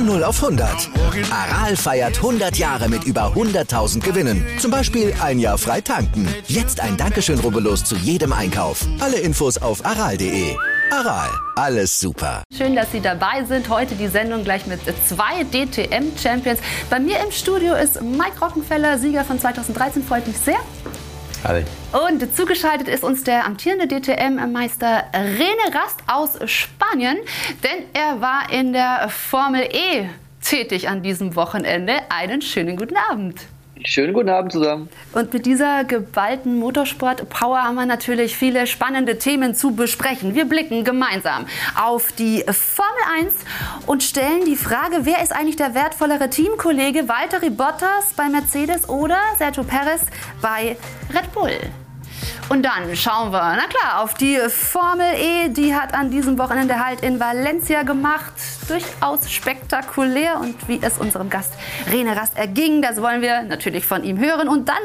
[0.00, 0.88] Von 0 auf 100.
[1.30, 4.46] Aral feiert 100 Jahre mit über 100.000 Gewinnen.
[4.58, 6.26] Zum Beispiel ein Jahr frei tanken.
[6.46, 8.86] Jetzt ein Dankeschön, rubbellos zu jedem Einkauf.
[9.00, 10.56] Alle Infos auf aral.de.
[10.90, 12.44] Aral, alles super.
[12.50, 13.68] Schön, dass Sie dabei sind.
[13.68, 16.60] Heute die Sendung gleich mit zwei DTM-Champions.
[16.88, 20.02] Bei mir im Studio ist Mike Rockenfeller, Sieger von 2013.
[20.02, 20.60] Freut mich sehr.
[21.42, 21.62] Hallo.
[22.06, 27.16] Und zugeschaltet ist uns der amtierende DTM-Meister Rene Rast aus Spanien,
[27.64, 30.10] denn er war in der Formel E
[30.42, 31.94] tätig an diesem Wochenende.
[32.10, 33.40] Einen schönen guten Abend.
[33.84, 34.88] Schönen guten Abend zusammen.
[35.12, 40.34] Und mit dieser geballten Motorsport-Power haben wir natürlich viele spannende Themen zu besprechen.
[40.34, 41.46] Wir blicken gemeinsam
[41.80, 43.32] auf die Formel 1
[43.86, 47.08] und stellen die Frage, wer ist eigentlich der wertvollere Teamkollege?
[47.08, 50.02] Valtteri Bottas bei Mercedes oder Sergio Perez
[50.42, 50.76] bei
[51.14, 51.58] Red Bull?
[52.50, 55.48] Und dann schauen wir, na klar, auf die Formel E.
[55.48, 58.34] Die hat an diesem Wochenende halt in Valencia gemacht.
[58.70, 60.38] Durchaus spektakulär.
[60.38, 61.54] Und wie es unserem Gast
[61.90, 64.48] Rene Rast erging, das wollen wir natürlich von ihm hören.
[64.48, 64.76] Und dann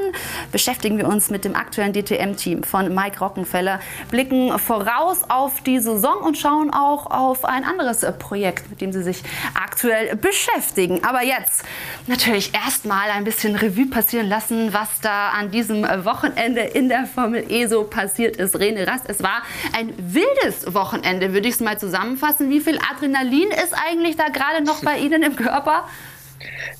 [0.52, 6.17] beschäftigen wir uns mit dem aktuellen DTM-Team von Mike Rockenfeller, blicken voraus auf die Saison
[6.23, 9.22] und schauen auch auf ein anderes Projekt, mit dem sie sich
[9.53, 11.03] aktuell beschäftigen.
[11.03, 11.64] Aber jetzt
[12.08, 17.45] natürlich erstmal ein bisschen Revue passieren lassen, was da an diesem Wochenende in der Formel
[17.52, 18.58] E so passiert ist.
[18.58, 19.44] Rene Rast, es war
[19.77, 22.49] ein wildes Wochenende, würde ich es mal zusammenfassen.
[22.49, 25.86] Wie viel Adrenalin ist eigentlich da gerade noch bei Ihnen im Körper?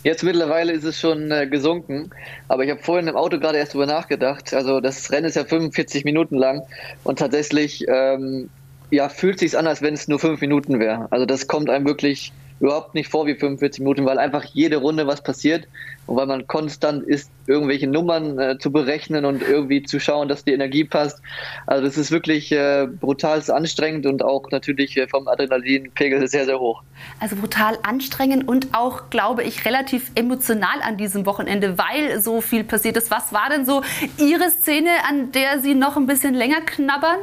[0.04, 2.12] Jetzt mittlerweile ist es schon äh, gesunken,
[2.48, 4.54] aber ich habe vorhin im Auto gerade erst drüber nachgedacht.
[4.54, 6.64] Also das Rennen ist ja 45 Minuten lang
[7.04, 8.50] und tatsächlich ähm,
[8.92, 11.08] ja, fühlt sich an, als wenn es nur fünf Minuten wäre.
[11.12, 15.08] Also das kommt einem wirklich überhaupt nicht vor wie 45 Minuten, weil einfach jede Runde
[15.08, 15.68] was passiert
[16.08, 20.44] und weil man konstant ist, irgendwelche Nummern äh, zu berechnen und irgendwie zu schauen, dass
[20.44, 21.22] die Energie passt.
[21.66, 26.60] Also das ist wirklich äh, brutal anstrengend und auch natürlich äh, vom Adrenalinpegel sehr, sehr
[26.60, 26.84] hoch.
[27.20, 32.64] Also brutal anstrengend und auch, glaube ich, relativ emotional an diesem Wochenende, weil so viel
[32.64, 33.12] passiert ist.
[33.12, 33.82] Was war denn so
[34.18, 37.18] Ihre Szene, an der Sie noch ein bisschen länger knabbern?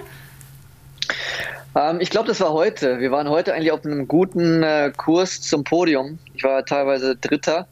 [1.74, 3.00] Ähm, ich glaube, das war heute.
[3.00, 6.18] Wir waren heute eigentlich auf einem guten äh, Kurs zum Podium.
[6.34, 7.66] Ich war teilweise Dritter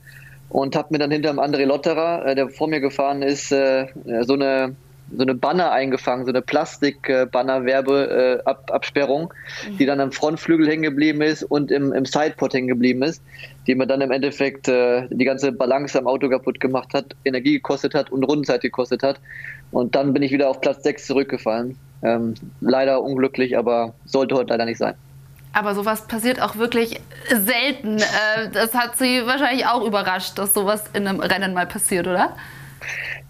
[0.48, 3.86] und habe mir dann hinter dem André Lotterer, äh, der vor mir gefahren ist, äh,
[4.22, 4.74] so eine
[5.16, 9.34] so eine Banner eingefangen, so eine Plastik-Banner-Werbeabsperrung,
[9.68, 9.76] mhm.
[9.76, 13.20] die dann am Frontflügel hängen geblieben ist und im, im Sidepod hängen geblieben ist,
[13.66, 17.54] die mir dann im Endeffekt äh, die ganze Balance am Auto kaputt gemacht hat, Energie
[17.54, 19.18] gekostet hat und Rundenzeit gekostet hat.
[19.72, 21.76] Und dann bin ich wieder auf Platz 6 zurückgefallen.
[22.02, 24.94] Ähm, leider unglücklich, aber sollte heute leider nicht sein.
[25.52, 27.98] Aber sowas passiert auch wirklich selten.
[27.98, 32.34] Äh, das hat Sie wahrscheinlich auch überrascht, dass sowas in einem Rennen mal passiert, oder?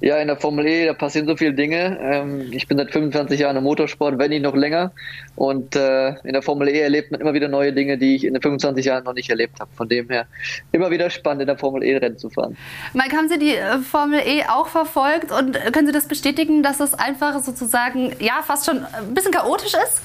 [0.00, 1.98] Ja, in der Formel E, da passieren so viele Dinge.
[2.00, 4.92] Ähm, ich bin seit 25 Jahren im Motorsport, wenn nicht noch länger.
[5.36, 8.32] Und äh, in der Formel E erlebt man immer wieder neue Dinge, die ich in
[8.32, 9.70] den 25 Jahren noch nicht erlebt habe.
[9.74, 10.26] Von dem her
[10.72, 12.56] immer wieder spannend, in der Formel E Rennen zu fahren.
[12.94, 16.80] Mike, haben Sie die äh, Formel E auch verfolgt und können Sie das bestätigen, dass
[16.80, 20.00] es einfach sozusagen, ja, fast schon ein bisschen chaotisch ist?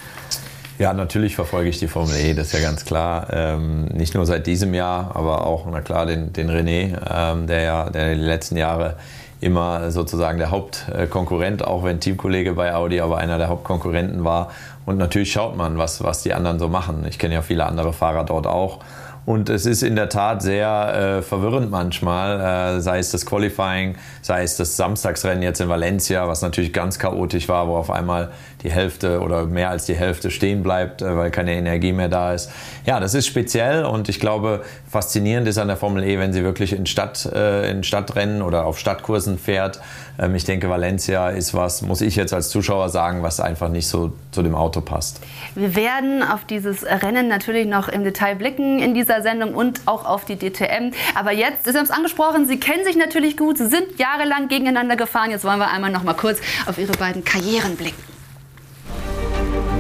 [0.78, 3.28] Ja, natürlich verfolge ich die Formel E, das ist ja ganz klar.
[3.32, 7.62] Ähm, nicht nur seit diesem Jahr, aber auch, na klar, den, den René, ähm, der
[7.62, 8.98] ja der die letzten Jahre
[9.42, 14.52] immer sozusagen der Hauptkonkurrent, auch wenn Teamkollege bei Audi, aber einer der Hauptkonkurrenten war.
[14.86, 17.06] Und natürlich schaut man, was, was die anderen so machen.
[17.08, 18.80] Ich kenne ja viele andere Fahrer dort auch.
[19.26, 23.96] Und es ist in der Tat sehr äh, verwirrend manchmal, äh, sei es das Qualifying,
[24.22, 28.32] sei es das Samstagsrennen jetzt in Valencia, was natürlich ganz chaotisch war, wo auf einmal
[28.62, 32.34] die Hälfte oder mehr als die Hälfte stehen bleibt, äh, weil keine Energie mehr da
[32.34, 32.52] ist.
[32.86, 36.44] Ja, das ist speziell und ich glaube, faszinierend ist an der Formel E, wenn sie
[36.44, 39.82] wirklich in, Stadt, äh, in Stadtrennen oder auf Stadtkursen fährt.
[40.20, 43.88] Ähm, ich denke, Valencia ist was, muss ich jetzt als Zuschauer sagen, was einfach nicht
[43.88, 45.22] so zu dem Auto passt.
[45.56, 50.06] Wir werden auf dieses Rennen natürlich noch im Detail blicken in dieser Sendung und auch
[50.06, 50.92] auf die DTM.
[51.16, 54.96] Aber jetzt, Sie haben es angesprochen, Sie kennen sich natürlich gut, Sie sind jahrelang gegeneinander
[54.96, 55.32] gefahren.
[55.32, 58.04] Jetzt wollen wir einmal noch mal kurz auf Ihre beiden Karrieren blicken.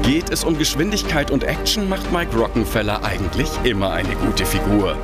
[0.04, 4.96] Geht es um Geschwindigkeit und Action, macht Mike Rockenfeller eigentlich immer eine gute Figur.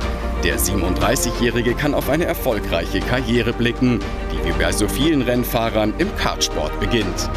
[0.44, 3.98] Der 37-Jährige kann auf eine erfolgreiche Karriere blicken,
[4.32, 7.28] die wie bei so vielen Rennfahrern im Kartsport beginnt.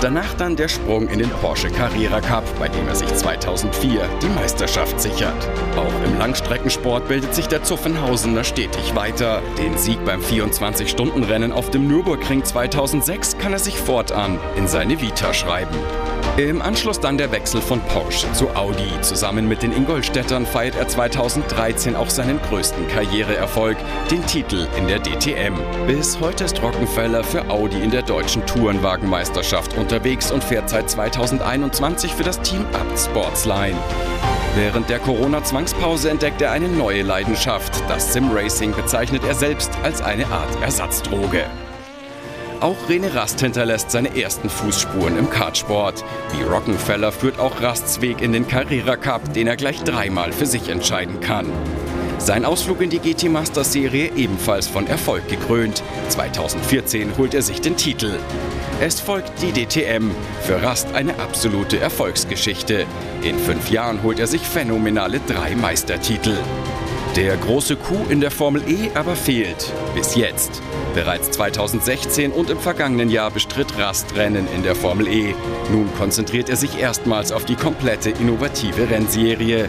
[0.00, 4.28] Danach dann der Sprung in den Porsche Carrera Cup, bei dem er sich 2004 die
[4.28, 5.48] Meisterschaft sichert.
[5.76, 9.42] Auch im Langstreckensport bildet sich der Zuffenhausener stetig weiter.
[9.58, 15.32] Den Sieg beim 24-Stunden-Rennen auf dem Nürburgring 2006 kann er sich fortan in seine Vita
[15.32, 15.74] schreiben.
[16.36, 19.00] Im Anschluss dann der Wechsel von Porsche zu Audi.
[19.02, 23.76] Zusammen mit den Ingolstädtern feiert er 2013 auch seinen größten Karriereerfolg,
[24.10, 25.54] den Titel in der DTM.
[25.86, 32.14] Bis heute ist Rockenfeller für Audi in der deutschen Tourenwagenmeisterschaft unterwegs und fährt seit 2021
[32.14, 33.76] für das Team Abt Sportsline.
[34.56, 37.82] Während der Corona-Zwangspause entdeckt er eine neue Leidenschaft.
[37.86, 41.44] Das Sim-Racing bezeichnet er selbst als eine Art Ersatzdroge.
[42.60, 46.02] Auch René Rast hinterlässt seine ersten Fußspuren im Kartsport.
[46.32, 50.46] Wie Rockenfeller führt auch Rasts Weg in den Carrera Cup, den er gleich dreimal für
[50.46, 51.52] sich entscheiden kann.
[52.18, 55.82] Sein Ausflug in die GT Masters Serie ebenfalls von Erfolg gekrönt.
[56.08, 58.18] 2014 holt er sich den Titel.
[58.80, 60.10] Es folgt die DTM.
[60.42, 62.86] Für Rast eine absolute Erfolgsgeschichte.
[63.22, 66.36] In fünf Jahren holt er sich phänomenale drei Meistertitel.
[67.16, 69.72] Der große Coup in der Formel E aber fehlt.
[69.94, 70.60] Bis jetzt.
[70.94, 75.32] Bereits 2016 und im vergangenen Jahr bestritt Rast Rennen in der Formel E.
[75.70, 79.68] Nun konzentriert er sich erstmals auf die komplette innovative Rennserie.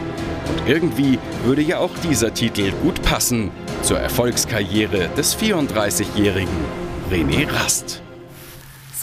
[0.49, 3.51] Und irgendwie würde ja auch dieser Titel gut passen
[3.83, 6.49] zur Erfolgskarriere des 34-jährigen
[7.11, 8.04] René Rast.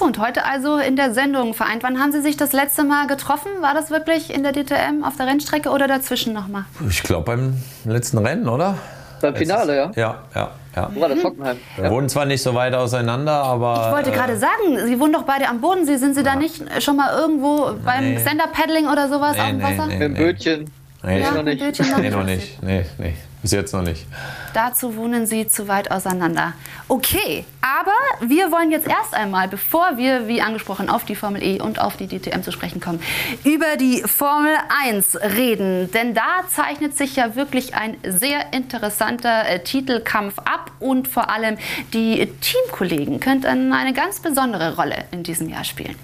[0.04, 1.82] Und heute also in der Sendung vereint.
[1.82, 3.48] Wann haben Sie sich das letzte Mal getroffen?
[3.60, 6.64] War das wirklich in der DTM auf der Rennstrecke oder dazwischen nochmal?
[6.88, 7.54] Ich glaube beim
[7.84, 8.76] letzten Rennen, oder?
[9.20, 9.90] Beim Finale, ja.
[9.94, 10.90] Ja, ja, ja.
[11.22, 11.56] Hockenheim.
[11.76, 13.86] Wir wohnen zwar nicht so weit auseinander, aber.
[13.86, 15.86] Ich wollte äh, gerade sagen, Sie wohnen doch beide am Boden.
[15.86, 18.20] Sie sind Sie da nicht schon mal irgendwo beim Nee.
[18.20, 19.86] Stand-Up-Paddling oder sowas Nee, auf dem nee, Wasser?
[19.86, 19.92] nee.
[19.98, 20.70] Mit dem Bötchen.
[21.04, 21.58] Nee, Ja, noch nicht.
[21.60, 22.16] Bildchen noch nee, nicht.
[22.16, 22.62] noch nicht.
[22.62, 23.14] Nee, nee.
[23.42, 24.06] Bis jetzt noch nicht.
[24.54, 26.52] Dazu wohnen Sie zu weit auseinander.
[26.86, 31.60] Okay, aber wir wollen jetzt erst einmal, bevor wir, wie angesprochen, auf die Formel E
[31.60, 33.00] und auf die DTM zu sprechen kommen,
[33.42, 34.54] über die Formel
[34.84, 35.90] 1 reden.
[35.90, 41.58] Denn da zeichnet sich ja wirklich ein sehr interessanter äh, Titelkampf ab und vor allem
[41.92, 45.96] die Teamkollegen könnten eine ganz besondere Rolle in diesem Jahr spielen.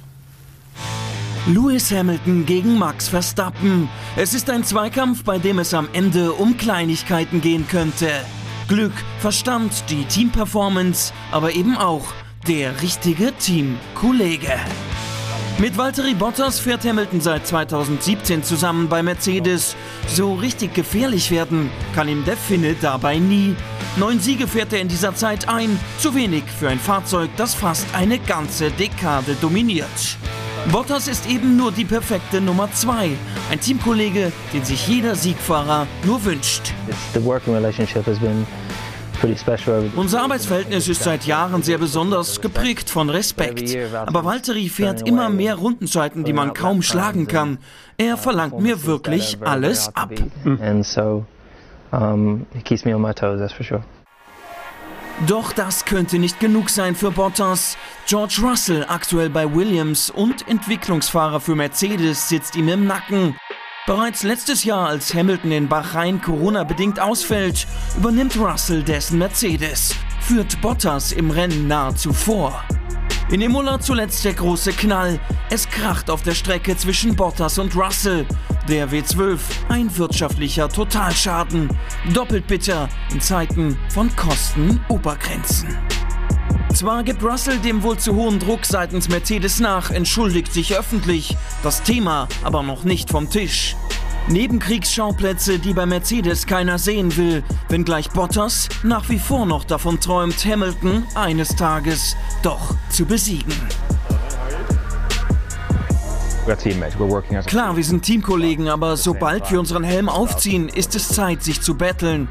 [1.48, 3.88] Lewis Hamilton gegen Max Verstappen.
[4.16, 8.10] Es ist ein Zweikampf, bei dem es am Ende um Kleinigkeiten gehen könnte.
[8.68, 12.04] Glück, Verstand, die Teamperformance, aber eben auch
[12.46, 14.52] der richtige Teamkollege.
[15.56, 19.74] Mit Valtteri Bottas fährt Hamilton seit 2017 zusammen bei Mercedes.
[20.06, 23.56] So richtig gefährlich werden kann ihm der Finne dabei nie.
[23.96, 27.86] Neun Siege fährt er in dieser Zeit ein, zu wenig für ein Fahrzeug, das fast
[27.94, 30.18] eine ganze Dekade dominiert.
[30.72, 33.10] Bottas ist eben nur die perfekte Nummer zwei,
[33.50, 36.74] ein Teamkollege, den sich jeder Siegfahrer nur wünscht.
[39.96, 43.76] Unser Arbeitsverhältnis ist seit Jahren sehr besonders, geprägt von Respekt.
[43.94, 47.58] Aber Valtteri fährt immer mehr Rundenzeiten, die man kaum schlagen kann.
[47.96, 50.12] Er verlangt mir wirklich alles ab.
[50.60, 50.84] And
[55.26, 57.76] Doch das könnte nicht genug sein für Bottas.
[58.06, 63.36] George Russell, aktuell bei Williams und Entwicklungsfahrer für Mercedes, sitzt ihm im Nacken.
[63.86, 67.66] Bereits letztes Jahr, als Hamilton in Bahrain Corona-bedingt ausfällt,
[67.96, 72.62] übernimmt Russell dessen Mercedes, führt Bottas im Rennen nahezu vor.
[73.30, 75.20] In Imola zuletzt der große Knall.
[75.50, 78.26] Es kracht auf der Strecke zwischen Bottas und Russell.
[78.68, 79.38] Der W12,
[79.68, 81.68] ein wirtschaftlicher Totalschaden.
[82.14, 85.76] Doppelt bitter in Zeiten von Kostenobergrenzen.
[86.72, 91.82] Zwar gibt Russell dem wohl zu hohen Druck seitens Mercedes nach, entschuldigt sich öffentlich, das
[91.82, 93.76] Thema aber noch nicht vom Tisch.
[94.28, 100.44] Nebenkriegsschauplätze, die bei Mercedes keiner sehen will, wenngleich Bottas nach wie vor noch davon träumt,
[100.44, 103.52] Hamilton eines Tages doch zu besiegen.
[107.46, 111.74] Klar, wir sind Teamkollegen, aber sobald wir unseren Helm aufziehen, ist es Zeit, sich zu
[111.74, 112.26] betteln.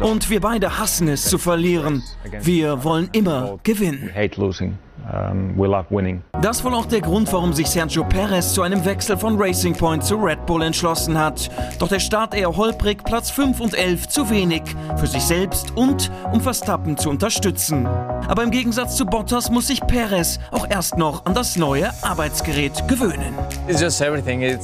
[0.00, 2.02] Und wir beide hassen es zu verlieren.
[2.40, 4.10] Wir wollen immer gewinnen.
[5.12, 5.58] Um,
[5.90, 6.22] winning.
[6.40, 10.02] Das wohl auch der Grund, warum sich Sergio Perez zu einem Wechsel von Racing Point
[10.02, 11.50] zu Red Bull entschlossen hat.
[11.78, 14.62] Doch der Start eher holprig, Platz 5 und 11 zu wenig.
[14.96, 17.86] Für sich selbst und um Verstappen zu unterstützen.
[17.86, 22.88] Aber im Gegensatz zu Bottas muss sich Perez auch erst noch an das neue Arbeitsgerät
[22.88, 23.34] gewöhnen.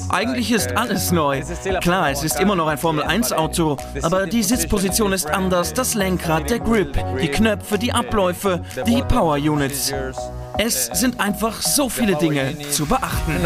[0.09, 1.43] Eigentlich ist alles neu.
[1.83, 6.61] Klar, es ist immer noch ein Formel-1-Auto, aber die Sitzposition ist anders, das Lenkrad, der
[6.61, 9.93] Grip, die Knöpfe, die Abläufe, die Power-Units.
[10.59, 13.43] Es sind einfach so viele Dinge zu beachten.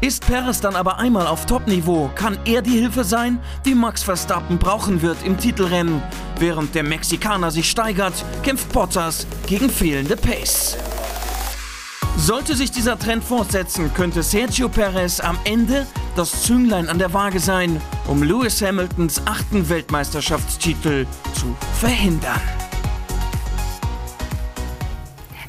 [0.00, 4.58] Ist Perez dann aber einmal auf Top-Niveau, kann er die Hilfe sein, die Max Verstappen
[4.58, 6.02] brauchen wird im Titelrennen.
[6.38, 8.12] Während der Mexikaner sich steigert,
[8.42, 10.76] kämpft Bottas gegen fehlende Pace.
[12.18, 17.40] Sollte sich dieser Trend fortsetzen, könnte Sergio Perez am Ende das Zünglein an der Waage
[17.40, 22.40] sein, um Lewis Hamiltons achten Weltmeisterschaftstitel zu verhindern.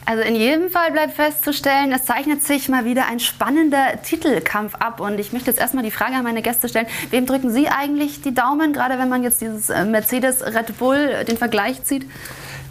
[0.08, 5.02] Also in jedem Fall bleibt festzustellen, es zeichnet sich mal wieder ein spannender Titelkampf ab.
[5.02, 6.88] Und ich möchte jetzt erstmal die Frage an meine Gäste stellen.
[7.10, 10.96] Wem drücken Sie eigentlich die Daumen, gerade wenn man jetzt dieses äh, Mercedes Red Bull
[10.96, 12.06] äh, den Vergleich zieht?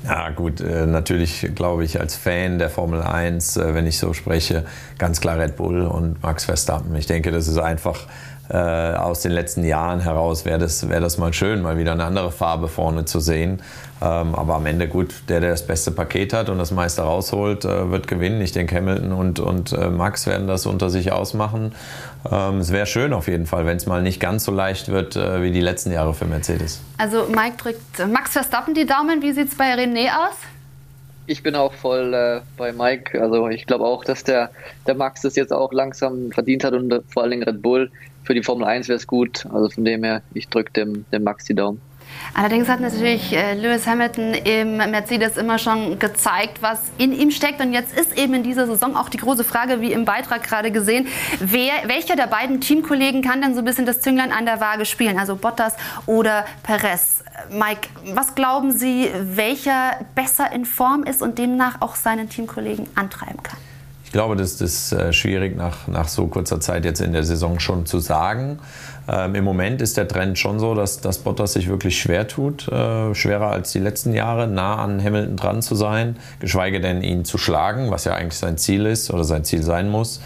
[0.06, 4.14] Ja gut, äh, natürlich glaube ich als Fan der Formel 1, äh, wenn ich so
[4.14, 4.64] spreche,
[4.96, 6.96] ganz klar Red Bull und Max Verstappen.
[6.96, 8.06] Ich denke, das ist einfach
[8.48, 12.04] äh, aus den letzten Jahren heraus wäre das, wär das mal schön, mal wieder eine
[12.04, 13.62] andere Farbe vorne zu sehen.
[14.02, 17.64] Ähm, aber am Ende gut, der, der das beste Paket hat und das meiste rausholt,
[17.64, 18.40] äh, wird gewinnen.
[18.42, 21.74] Ich denke, Hamilton und, und äh, Max werden das unter sich ausmachen.
[22.30, 25.16] Ähm, es wäre schön auf jeden Fall, wenn es mal nicht ganz so leicht wird
[25.16, 26.80] äh, wie die letzten Jahre für Mercedes.
[26.98, 29.22] Also Mike drückt Max Verstappen die Daumen.
[29.22, 30.36] Wie sieht es bei René aus?
[31.26, 33.20] Ich bin auch voll äh, bei Mike.
[33.20, 34.50] Also ich glaube auch, dass der,
[34.86, 37.90] der Max das jetzt auch langsam verdient hat und vor allen Dingen Red Bull.
[38.26, 39.46] Für die Formel 1 wäre es gut.
[39.46, 41.80] Also von dem her, ich drücke dem, dem Max die Daumen.
[42.34, 47.60] Allerdings hat natürlich äh, Lewis Hamilton im Mercedes immer schon gezeigt, was in ihm steckt.
[47.60, 50.70] Und jetzt ist eben in dieser Saison auch die große Frage, wie im Beitrag gerade
[50.70, 51.06] gesehen,
[51.40, 54.86] wer, welcher der beiden Teamkollegen kann denn so ein bisschen das Zünglein an der Waage
[54.86, 55.18] spielen?
[55.18, 55.74] Also Bottas
[56.06, 57.22] oder Perez.
[57.50, 63.42] Mike, was glauben Sie, welcher besser in Form ist und demnach auch seinen Teamkollegen antreiben
[63.42, 63.58] kann?
[64.16, 67.60] Ich glaube, das ist äh, schwierig nach, nach so kurzer Zeit jetzt in der Saison
[67.60, 68.58] schon zu sagen.
[69.08, 72.66] Ähm, Im Moment ist der Trend schon so, dass, dass Bottas sich wirklich schwer tut,
[72.68, 77.26] äh, schwerer als die letzten Jahre, nah an Hamilton dran zu sein, geschweige denn ihn
[77.26, 80.22] zu schlagen, was ja eigentlich sein Ziel ist oder sein Ziel sein muss.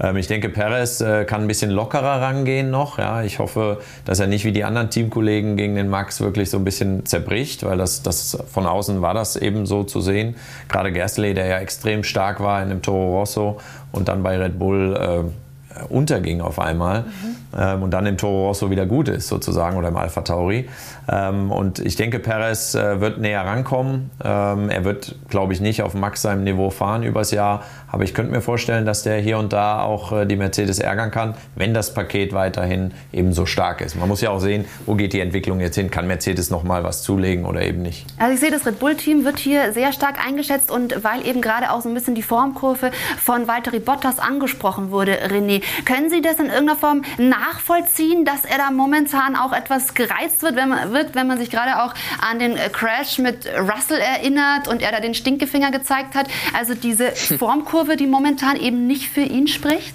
[0.00, 2.98] Ähm, ich denke, Perez äh, kann ein bisschen lockerer rangehen noch.
[2.98, 3.22] Ja.
[3.22, 6.64] Ich hoffe, dass er nicht wie die anderen Teamkollegen gegen den Max wirklich so ein
[6.64, 10.36] bisschen zerbricht, weil das, das von außen war das eben so zu sehen.
[10.68, 13.60] Gerade Gasly, der ja extrem stark war in dem Toro Rosso
[13.92, 15.49] und dann bei Red Bull äh,
[15.88, 17.02] unterging auf einmal.
[17.02, 20.68] Mhm ähm, und dann im Toro Rosso wieder gut ist, sozusagen, oder im Alpha Tauri.
[21.10, 24.10] Ähm, und ich denke, Perez äh, wird näher rankommen.
[24.22, 28.14] Ähm, er wird, glaube ich, nicht auf Max seinem Niveau fahren übers Jahr, aber ich
[28.14, 31.74] könnte mir vorstellen, dass der hier und da auch äh, die Mercedes ärgern kann, wenn
[31.74, 33.96] das Paket weiterhin eben so stark ist.
[33.96, 35.90] Man muss ja auch sehen, wo geht die Entwicklung jetzt hin?
[35.90, 38.06] Kann Mercedes noch mal was zulegen oder eben nicht?
[38.18, 41.72] Also ich sehe, das Red Bull-Team wird hier sehr stark eingeschätzt und weil eben gerade
[41.72, 46.38] auch so ein bisschen die Formkurve von Valtteri Bottas angesprochen wurde, René, können Sie das
[46.38, 51.14] in irgendeiner Form nachvollziehen, dass er da momentan auch etwas gereizt wird, wenn man, wird,
[51.14, 55.14] wenn man sich gerade auch an den Crash mit Russell erinnert und er da den
[55.14, 56.28] Stinkefinger gezeigt hat?
[56.56, 59.94] Also diese Formkurve Kurve, die momentan eben nicht für ihn spricht?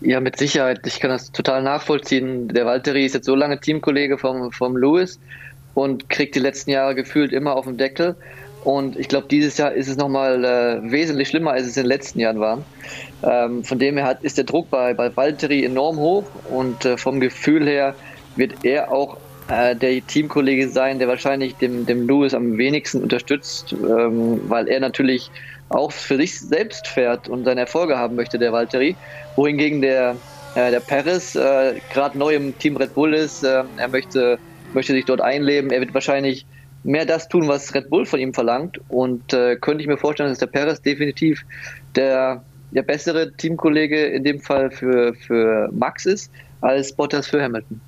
[0.00, 0.80] Ja, mit Sicherheit.
[0.86, 2.48] Ich kann das total nachvollziehen.
[2.48, 5.20] Der Valtteri ist jetzt so lange Teamkollege vom, vom Lewis
[5.74, 8.16] und kriegt die letzten Jahre gefühlt immer auf den Deckel.
[8.64, 11.88] Und ich glaube, dieses Jahr ist es nochmal äh, wesentlich schlimmer, als es in den
[11.88, 12.64] letzten Jahren war.
[13.22, 16.96] Ähm, von dem her hat, ist der Druck bei, bei Valtteri enorm hoch und äh,
[16.96, 17.94] vom Gefühl her
[18.36, 19.16] wird er auch
[19.48, 24.80] äh, der Teamkollege sein, der wahrscheinlich dem, dem Lewis am wenigsten unterstützt, ähm, weil er
[24.80, 25.30] natürlich
[25.68, 28.96] auch für sich selbst fährt und seine Erfolge haben möchte, der Valtteri.
[29.36, 30.16] Wohingegen der,
[30.54, 33.42] äh, der Perez äh, gerade neu im Team Red Bull ist.
[33.42, 34.38] Äh, er möchte,
[34.74, 35.70] möchte sich dort einleben.
[35.70, 36.46] Er wird wahrscheinlich
[36.84, 38.80] mehr das tun, was Red Bull von ihm verlangt.
[38.88, 41.44] Und äh, könnte ich mir vorstellen, dass der Perez definitiv
[41.96, 47.80] der, der bessere Teamkollege in dem Fall für, für Max ist, als Bottas für Hamilton.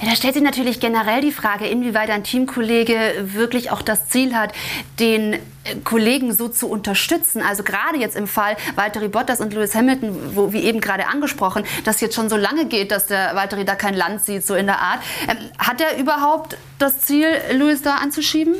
[0.00, 4.34] Ja, da stellt sich natürlich generell die Frage, inwieweit ein Teamkollege wirklich auch das Ziel
[4.34, 4.52] hat,
[4.98, 5.38] den äh,
[5.84, 7.42] Kollegen so zu unterstützen.
[7.42, 11.64] Also gerade jetzt im Fall Valtteri Bottas und Lewis Hamilton, wo wie eben gerade angesprochen,
[11.84, 14.66] das jetzt schon so lange geht, dass der Valtteri da kein Land sieht, so in
[14.66, 15.00] der Art.
[15.28, 18.54] Ähm, hat er überhaupt das Ziel, Lewis da anzuschieben?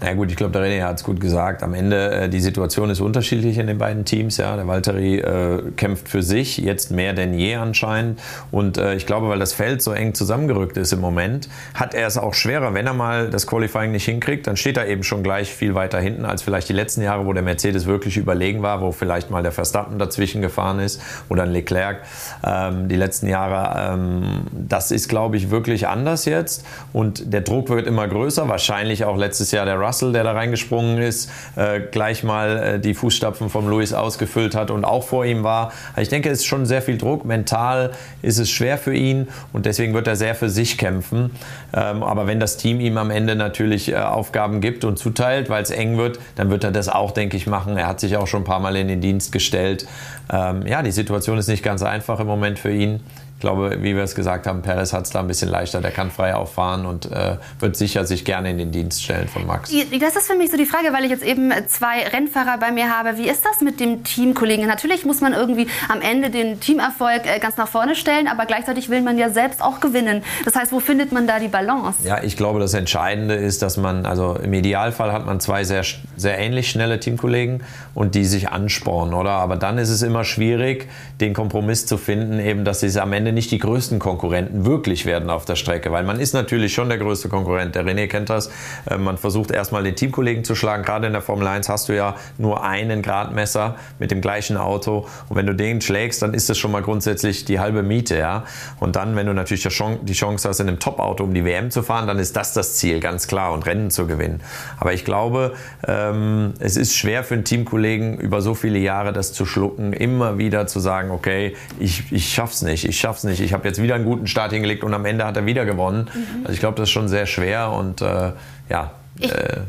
[0.00, 1.64] Na gut, ich glaube, der René hat es gut gesagt.
[1.64, 4.36] Am Ende, äh, die Situation ist unterschiedlich in den beiden Teams.
[4.36, 4.54] Ja.
[4.54, 8.20] Der Valtteri äh, kämpft für sich, jetzt mehr denn je anscheinend.
[8.52, 12.06] Und äh, ich glaube, weil das Feld so eng zusammengerückt ist im Moment, hat er
[12.06, 12.74] es auch schwerer.
[12.74, 15.98] Wenn er mal das Qualifying nicht hinkriegt, dann steht er eben schon gleich viel weiter
[15.98, 19.42] hinten als vielleicht die letzten Jahre, wo der Mercedes wirklich überlegen war, wo vielleicht mal
[19.42, 22.02] der Verstappen dazwischen gefahren ist oder ein Leclerc.
[22.44, 26.64] Ähm, die letzten Jahre, ähm, das ist, glaube ich, wirklich anders jetzt.
[26.92, 28.48] Und der Druck wird immer größer.
[28.48, 32.94] Wahrscheinlich auch letztes Jahr der Russell, der da reingesprungen ist, äh, gleich mal äh, die
[32.94, 35.72] Fußstapfen von Luis ausgefüllt hat und auch vor ihm war.
[35.90, 37.24] Also ich denke, es ist schon sehr viel Druck.
[37.24, 37.92] Mental
[38.22, 41.30] ist es schwer für ihn und deswegen wird er sehr für sich kämpfen.
[41.72, 45.62] Ähm, aber wenn das Team ihm am Ende natürlich äh, Aufgaben gibt und zuteilt, weil
[45.62, 47.76] es eng wird, dann wird er das auch, denke ich, machen.
[47.76, 49.86] Er hat sich auch schon ein paar Mal in den Dienst gestellt.
[50.30, 53.00] Ähm, ja, die Situation ist nicht ganz einfach im Moment für ihn.
[53.38, 55.80] Ich glaube, wie wir es gesagt haben, Perez hat es da ein bisschen leichter.
[55.80, 59.46] Der kann frei auffahren und äh, wird sicher sich gerne in den Dienst stellen von
[59.46, 59.70] Max.
[59.70, 62.88] Das ist für mich so die Frage, weil ich jetzt eben zwei Rennfahrer bei mir
[62.88, 63.16] habe.
[63.16, 64.66] Wie ist das mit dem Teamkollegen?
[64.66, 68.88] Natürlich muss man irgendwie am Ende den Teamerfolg äh, ganz nach vorne stellen, aber gleichzeitig
[68.88, 70.24] will man ja selbst auch gewinnen.
[70.44, 71.98] Das heißt, wo findet man da die Balance?
[72.02, 75.84] Ja, ich glaube, das Entscheidende ist, dass man, also im Idealfall hat man zwei sehr,
[76.16, 77.62] sehr ähnlich schnelle Teamkollegen
[77.98, 79.32] und die sich anspornen, oder?
[79.32, 80.88] Aber dann ist es immer schwierig,
[81.20, 85.30] den Kompromiss zu finden, eben, dass sie am Ende nicht die größten Konkurrenten wirklich werden
[85.30, 87.74] auf der Strecke, weil man ist natürlich schon der größte Konkurrent.
[87.74, 88.50] Der René kennt das.
[88.88, 90.84] Äh, man versucht erstmal den Teamkollegen zu schlagen.
[90.84, 95.08] Gerade in der Formel 1 hast du ja nur einen Gradmesser mit dem gleichen Auto.
[95.28, 98.16] Und wenn du den schlägst, dann ist das schon mal grundsätzlich die halbe Miete.
[98.16, 98.44] Ja?
[98.78, 101.82] Und dann, wenn du natürlich die Chance hast, in einem Top-Auto um die WM zu
[101.82, 104.40] fahren, dann ist das das Ziel, ganz klar, und Rennen zu gewinnen.
[104.78, 109.32] Aber ich glaube, ähm, es ist schwer für einen Teamkollegen, über so viele Jahre das
[109.32, 113.40] zu schlucken, immer wieder zu sagen, okay, ich, ich schaff's nicht, ich schaff's nicht.
[113.40, 116.10] Ich habe jetzt wieder einen guten Start hingelegt und am Ende hat er wieder gewonnen.
[116.12, 116.40] Mhm.
[116.42, 118.32] Also ich glaube, das ist schon sehr schwer und äh,
[118.68, 118.92] ja.
[119.18, 119.60] Ich äh,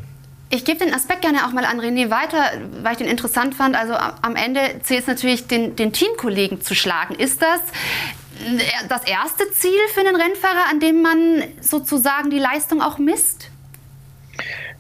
[0.52, 2.44] ich gebe den Aspekt gerne auch mal an René weiter,
[2.82, 3.76] weil ich den interessant fand.
[3.76, 7.14] Also am Ende zählt es natürlich, den, den Teamkollegen zu schlagen.
[7.14, 7.62] Ist das
[8.88, 13.49] das erste Ziel für einen Rennfahrer, an dem man sozusagen die Leistung auch misst?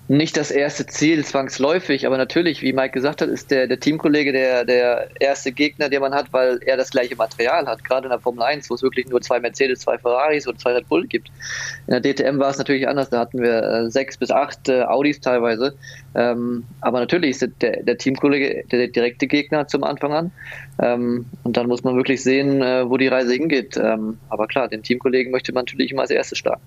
[0.09, 4.31] Nicht das erste Ziel zwangsläufig, aber natürlich, wie Mike gesagt hat, ist der, der Teamkollege
[4.31, 7.83] der, der erste Gegner, den man hat, weil er das gleiche Material hat.
[7.83, 10.73] Gerade in der Formel 1, wo es wirklich nur zwei Mercedes, zwei Ferraris und zwei
[10.73, 11.29] Red Bull gibt.
[11.85, 14.81] In der DTM war es natürlich anders, da hatten wir äh, sechs bis acht äh,
[14.81, 15.75] Audis teilweise.
[16.15, 20.31] Ähm, aber natürlich ist der, der Teamkollege der direkte Gegner zum Anfang an.
[20.81, 23.77] Ähm, und dann muss man wirklich sehen, äh, wo die Reise hingeht.
[23.77, 26.61] Ähm, aber klar, den Teamkollegen möchte man natürlich immer als erstes schlagen.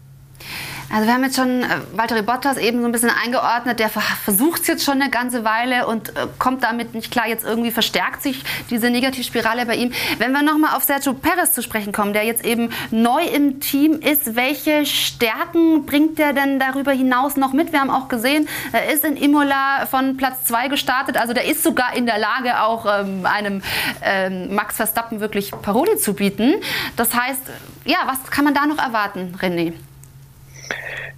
[0.93, 4.61] Also wir haben jetzt schon äh, Walter Bottas eben so ein bisschen eingeordnet, der versucht
[4.61, 7.27] es jetzt schon eine ganze Weile und äh, kommt damit nicht klar.
[7.27, 9.93] Jetzt irgendwie verstärkt sich diese Negativspirale bei ihm.
[10.19, 14.01] Wenn wir nochmal auf Sergio Perez zu sprechen kommen, der jetzt eben neu im Team
[14.01, 17.73] ist, welche Stärken bringt der denn darüber hinaus noch mit?
[17.73, 21.63] Wir haben auch gesehen, er ist in Imola von Platz 2 gestartet, also der ist
[21.63, 23.63] sogar in der Lage, auch ähm, einem
[24.03, 26.57] ähm, Max Verstappen wirklich Paroli zu bieten.
[26.97, 27.41] Das heißt,
[27.87, 29.73] ja, was kann man da noch erwarten, René?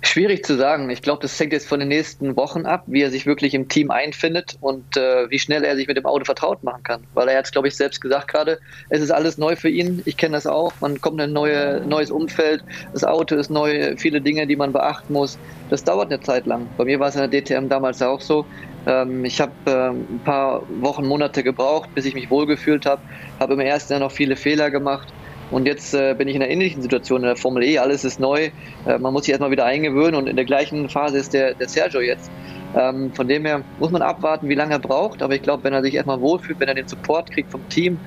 [0.02, 0.90] Schwierig zu sagen.
[0.90, 3.68] Ich glaube, das hängt jetzt von den nächsten Wochen ab, wie er sich wirklich im
[3.68, 7.04] Team einfindet und äh, wie schnell er sich mit dem Auto vertraut machen kann.
[7.14, 8.58] Weil er hat es, glaube ich, selbst gesagt gerade,
[8.90, 10.02] es ist alles neu für ihn.
[10.04, 10.72] Ich kenne das auch.
[10.80, 12.62] Man kommt in ein neue, neues Umfeld.
[12.92, 15.38] Das Auto ist neu, viele Dinge, die man beachten muss.
[15.70, 16.68] Das dauert eine Zeit lang.
[16.76, 18.44] Bei mir war es in der DTM damals auch so.
[18.86, 23.00] Ähm, ich habe äh, ein paar Wochen, Monate gebraucht, bis ich mich wohlgefühlt habe.
[23.40, 25.08] Habe im ersten Jahr noch viele Fehler gemacht
[25.50, 27.78] und jetzt äh, bin ich in einer ähnlichen Situation in der Formel E.
[27.78, 28.50] Alles ist neu.
[28.86, 31.68] Äh, man muss sich erstmal wieder eingewöhnen und in der gleichen Phase ist der, der
[31.68, 32.30] Sergio jetzt.
[32.76, 35.22] Ähm, von dem her muss man abwarten, wie lange er braucht.
[35.22, 37.98] Aber ich glaube, wenn er sich erstmal wohlfühlt, wenn er den Support kriegt vom Team,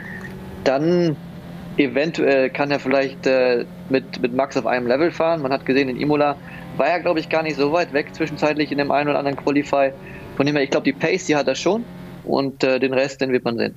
[0.63, 1.15] dann
[1.77, 5.41] eventuell kann er vielleicht äh, mit, mit Max auf einem Level fahren.
[5.41, 6.35] Man hat gesehen, in Imola
[6.75, 9.37] war er, glaube ich, gar nicht so weit weg zwischenzeitlich in dem einen oder anderen
[9.37, 9.91] Qualify.
[10.35, 11.85] Von dem her, ich glaube, die Pace, die hat er schon.
[12.25, 13.75] Und äh, den Rest, den wird man sehen.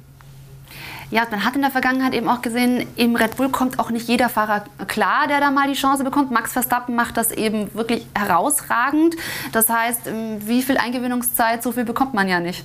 [1.11, 4.07] Ja, man hat in der Vergangenheit eben auch gesehen, im Red Bull kommt auch nicht
[4.07, 6.31] jeder Fahrer klar, der da mal die Chance bekommt.
[6.31, 9.17] Max Verstappen macht das eben wirklich herausragend.
[9.53, 12.65] Das heißt, ähm, wie viel Eingewinnungszeit, so viel bekommt man ja nicht.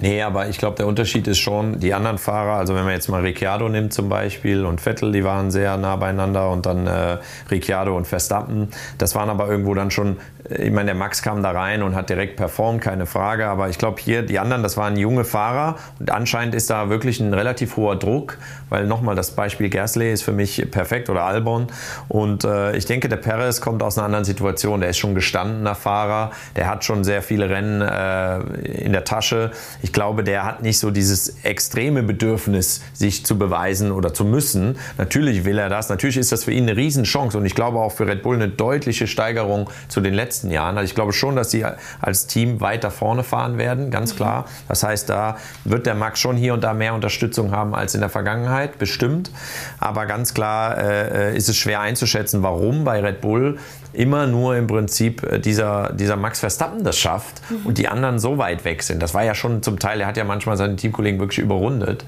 [0.00, 3.08] Nee, aber ich glaube, der Unterschied ist schon, die anderen Fahrer, also wenn man jetzt
[3.08, 7.16] mal Ricciardo nimmt zum Beispiel und Vettel, die waren sehr nah beieinander und dann äh,
[7.50, 10.18] Ricciardo und Verstappen, das waren aber irgendwo dann schon,
[10.50, 13.78] ich meine, der Max kam da rein und hat direkt performt, keine Frage, aber ich
[13.78, 17.76] glaube hier, die anderen, das waren junge Fahrer und anscheinend ist da wirklich ein relativ
[17.76, 21.66] hoher Druck, weil nochmal das Beispiel Gersley ist für mich perfekt oder Albon.
[22.08, 24.80] Und äh, ich denke, der Perez kommt aus einer anderen Situation.
[24.80, 28.38] Der ist schon gestandener Fahrer, der hat schon sehr viele Rennen äh,
[28.84, 29.50] in der Tasche.
[29.82, 34.76] Ich glaube, der hat nicht so dieses extreme Bedürfnis, sich zu beweisen oder zu müssen.
[34.96, 35.88] Natürlich will er das.
[35.88, 38.48] Natürlich ist das für ihn eine Riesenchance und ich glaube auch für Red Bull eine
[38.48, 40.78] deutliche Steigerung zu den letzten Jahren.
[40.78, 41.64] Also ich glaube schon, dass sie
[42.00, 44.46] als Team weiter vorne fahren werden, ganz klar.
[44.68, 48.00] Das heißt, da wird der Max schon hier und da mehr Unterstützung haben als in
[48.00, 49.30] der Vergangenheit, bestimmt.
[49.78, 53.58] Aber ganz klar äh, ist es schwer einzuschätzen, warum bei Red Bull
[53.92, 57.66] immer nur im Prinzip äh, dieser, dieser Max Verstappen das schafft mhm.
[57.66, 59.02] und die anderen so weit weg sind.
[59.02, 62.04] Das war ja schon zum Teil, er hat ja manchmal seine Teamkollegen wirklich überrundet.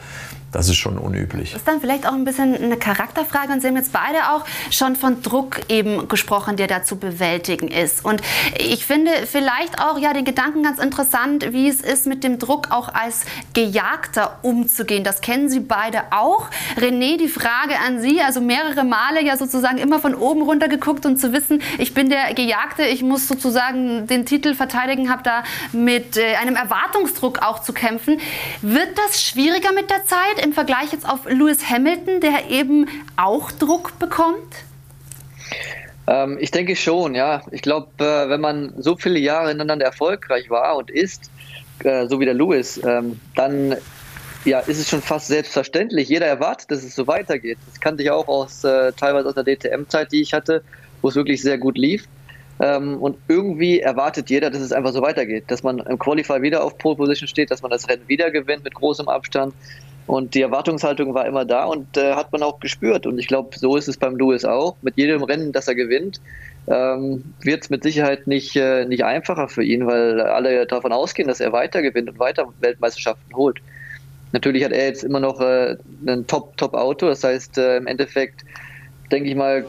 [0.53, 1.55] Das ist schon unüblich.
[1.55, 4.97] Ist dann vielleicht auch ein bisschen eine Charakterfrage und Sie haben jetzt beide auch schon
[4.97, 8.05] von Druck eben gesprochen, der da zu bewältigen ist.
[8.05, 8.21] Und
[8.59, 12.71] ich finde vielleicht auch ja den Gedanken ganz interessant, wie es ist, mit dem Druck
[12.71, 15.05] auch als Gejagter umzugehen.
[15.05, 16.49] Das kennen Sie beide auch.
[16.77, 21.07] René, die Frage an Sie, also mehrere Male ja sozusagen immer von oben runter geguckt
[21.07, 25.45] und zu wissen, ich bin der Gejagte, ich muss sozusagen den Titel verteidigen, habe da
[25.73, 28.21] mit äh, einem Erwartungsdruck auch zu kämpfen.
[28.63, 30.40] Wird das schwieriger mit der Zeit?
[30.43, 34.65] Im Vergleich jetzt auf Lewis Hamilton, der eben auch Druck bekommt?
[36.07, 37.43] Ähm, ich denke schon, ja.
[37.51, 41.31] Ich glaube, äh, wenn man so viele Jahre hintereinander erfolgreich war und ist,
[41.85, 43.77] äh, so wie der Lewis, ähm, dann
[44.45, 46.09] ja, ist es schon fast selbstverständlich.
[46.09, 47.59] Jeder erwartet, dass es so weitergeht.
[47.67, 50.63] Das kannte ich auch aus äh, teilweise aus der DTM-Zeit, die ich hatte,
[51.03, 52.07] wo es wirklich sehr gut lief.
[52.61, 56.63] Ähm, und irgendwie erwartet jeder, dass es einfach so weitergeht, dass man im Qualify wieder
[56.63, 59.55] auf Pole Position steht, dass man das Rennen wieder gewinnt mit großem Abstand.
[60.11, 63.07] Und die Erwartungshaltung war immer da und äh, hat man auch gespürt.
[63.07, 64.75] Und ich glaube, so ist es beim Lewis auch.
[64.83, 66.21] Mit jedem Rennen, das er gewinnt,
[66.67, 71.29] ähm, wird es mit Sicherheit nicht, äh, nicht einfacher für ihn, weil alle davon ausgehen,
[71.29, 73.61] dass er weiter gewinnt und weiter Weltmeisterschaften holt.
[74.33, 78.45] Natürlich hat er jetzt immer noch äh, ein Top-Top-Auto, das heißt äh, im Endeffekt
[79.11, 79.65] denke ich mal,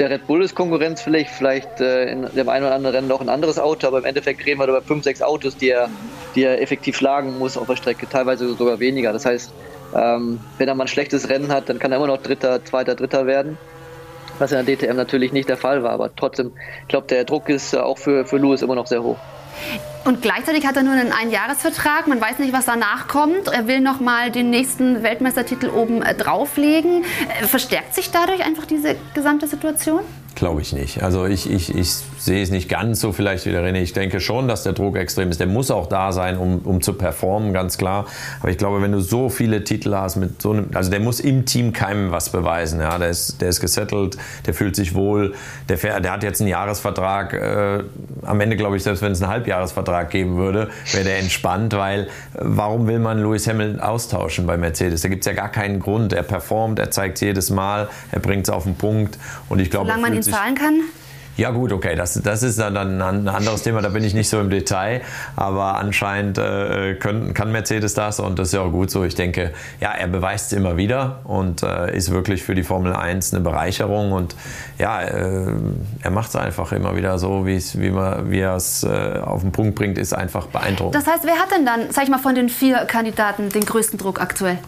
[0.00, 3.20] der Red Bull ist Konkurrenz vielleicht, vielleicht äh, in dem einen oder anderen Rennen noch
[3.20, 5.88] ein anderes Auto, aber im Endeffekt reden wir über fünf, sechs Autos, die er,
[6.34, 9.12] die er effektiv schlagen muss auf der Strecke, teilweise sogar weniger.
[9.12, 9.52] Das heißt,
[9.94, 12.94] ähm, wenn er mal ein schlechtes Rennen hat, dann kann er immer noch Dritter, Zweiter,
[12.94, 13.58] Dritter werden
[14.40, 15.92] was in der DTM natürlich nicht der Fall war.
[15.92, 19.02] Aber trotzdem, ich glaube, der Druck ist äh, auch für, für Lewis immer noch sehr
[19.02, 19.18] hoch.
[20.04, 22.06] Und gleichzeitig hat er nur einen Einjahresvertrag.
[22.06, 23.48] Man weiß nicht, was danach kommt.
[23.48, 27.04] Er will noch mal den nächsten Weltmeistertitel oben drauflegen.
[27.40, 30.00] Äh, verstärkt sich dadurch einfach diese gesamte Situation?
[30.36, 31.02] Glaube ich nicht.
[31.02, 33.80] Also ich, ich, ich sehe es nicht ganz so vielleicht wie der René.
[33.80, 35.40] Ich denke schon, dass der Druck extrem ist.
[35.40, 38.06] Der muss auch da sein, um, um zu performen, ganz klar.
[38.40, 41.20] Aber ich glaube, wenn du so viele Titel hast mit so einem, also der muss
[41.20, 42.80] im Team keinem was beweisen.
[42.80, 44.16] Ja, der ist, der ist gesettelt,
[44.46, 45.34] der fühlt sich wohl,
[45.68, 47.34] der, der hat jetzt einen Jahresvertrag.
[47.34, 47.84] Äh,
[48.22, 52.02] am Ende glaube ich, selbst wenn es einen Halbjahresvertrag geben würde, wäre der entspannt, weil
[52.02, 52.06] äh,
[52.40, 55.02] warum will man Lewis Hamilton austauschen bei Mercedes?
[55.02, 56.12] Da gibt es ja gar keinen Grund.
[56.12, 59.90] Er performt, er zeigt jedes Mal, er bringt es auf den Punkt und ich glaube,
[60.26, 60.82] Ihn zahlen kann?
[61.40, 64.38] Ja gut, okay, das, das ist dann ein anderes Thema, da bin ich nicht so
[64.40, 65.00] im Detail,
[65.36, 69.04] aber anscheinend äh, können, kann Mercedes das und das ist ja auch gut so.
[69.04, 72.92] Ich denke, ja, er beweist es immer wieder und äh, ist wirklich für die Formel
[72.92, 74.36] 1 eine Bereicherung und
[74.78, 75.46] ja, äh,
[76.02, 79.52] er macht es einfach immer wieder so, wie, man, wie er es äh, auf den
[79.52, 80.94] Punkt bringt, ist einfach beeindruckend.
[80.94, 83.98] Das heißt, wer hat denn dann, sag ich mal, von den vier Kandidaten den größten
[83.98, 84.58] Druck aktuell?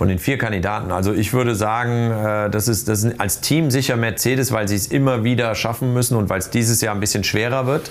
[0.00, 0.92] Von den vier Kandidaten.
[0.92, 4.74] Also ich würde sagen, äh, das ist, das ist als Team sicher Mercedes, weil sie
[4.74, 7.90] es immer wieder schaffen müssen und weil es dieses Jahr ein bisschen schwerer wird.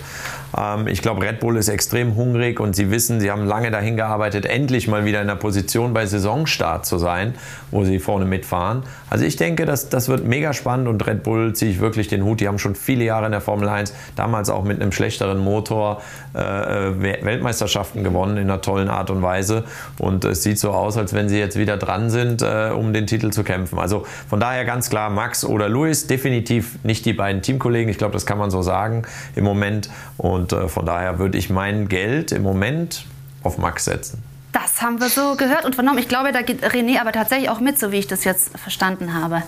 [0.57, 3.95] Ähm, ich glaube, Red Bull ist extrem hungrig und sie wissen, sie haben lange dahin
[3.95, 7.35] gearbeitet, endlich mal wieder in der Position bei Saisonstart zu sein,
[7.71, 8.83] wo sie vorne mitfahren.
[9.09, 12.23] Also ich denke, das, das wird mega spannend und Red Bull ziehe ich wirklich den
[12.23, 12.39] Hut.
[12.39, 16.01] Die haben schon viele Jahre in der Formel 1, damals auch mit einem schlechteren Motor
[16.35, 19.63] äh, äh Weltmeisterschaften gewonnen in einer tollen Art und Weise.
[19.97, 23.07] Und es sieht so aus, als wenn sie jetzt wieder dran sind, äh, um den
[23.07, 23.79] Titel zu kämpfen.
[23.79, 27.89] Also von daher ganz klar Max oder Luis, definitiv nicht die beiden Teamkollegen.
[27.89, 29.03] Ich glaube, das kann man so sagen
[29.35, 29.89] im Moment.
[30.17, 33.05] Und äh, von daher würde ich mein Geld im Moment
[33.43, 34.23] auf Max setzen.
[34.51, 35.99] Das haben wir so gehört und vernommen.
[35.99, 39.13] Ich glaube, da geht René aber tatsächlich auch mit, so wie ich das jetzt verstanden
[39.13, 39.43] habe.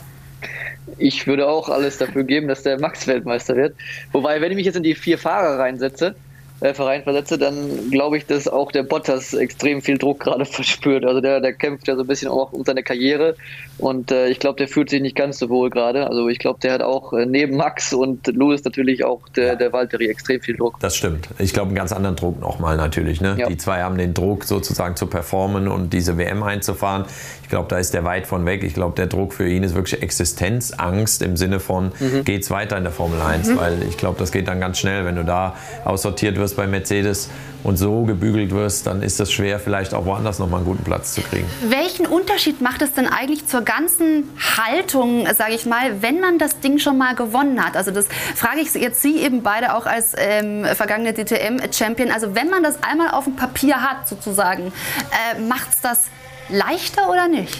[0.97, 3.75] Ich würde auch alles dafür geben, dass der Max Weltmeister wird.
[4.11, 6.15] Wobei, wenn ich mich jetzt in die vier Fahrer reinsetze,
[6.61, 11.05] äh, Verein versetze, dann glaube ich, dass auch der Bottas extrem viel Druck gerade verspürt.
[11.05, 13.35] Also der, der kämpft ja so ein bisschen auch um seine Karriere
[13.79, 16.07] und äh, ich glaube, der fühlt sich nicht ganz so wohl gerade.
[16.07, 19.73] Also ich glaube, der hat auch äh, neben Max und Lewis natürlich auch der, der
[19.73, 20.79] Valtteri extrem viel Druck.
[20.79, 21.27] Das stimmt.
[21.39, 23.21] Ich glaube, einen ganz anderen Druck nochmal natürlich.
[23.21, 23.35] Ne?
[23.39, 23.47] Ja.
[23.47, 27.05] Die zwei haben den Druck sozusagen zu performen und diese WM einzufahren.
[27.41, 28.63] Ich glaube, da ist der weit von weg.
[28.63, 32.23] Ich glaube, der Druck für ihn ist wirklich Existenzangst im Sinne von, mhm.
[32.23, 33.49] geht's weiter in der Formel 1?
[33.49, 33.57] Mhm.
[33.57, 37.29] Weil ich glaube, das geht dann ganz schnell, wenn du da aussortiert wirst bei Mercedes
[37.63, 41.13] und so gebügelt wirst, dann ist es schwer, vielleicht auch woanders nochmal einen guten Platz
[41.13, 41.45] zu kriegen.
[41.67, 46.59] Welchen Unterschied macht es denn eigentlich zur ganzen Haltung, sage ich mal, wenn man das
[46.59, 47.77] Ding schon mal gewonnen hat?
[47.77, 52.11] Also das frage ich jetzt Sie eben beide auch als ähm, vergangene DTM-Champion.
[52.11, 54.67] Also wenn man das einmal auf dem Papier hat, sozusagen,
[55.35, 56.05] äh, macht es das
[56.49, 57.57] leichter oder nicht?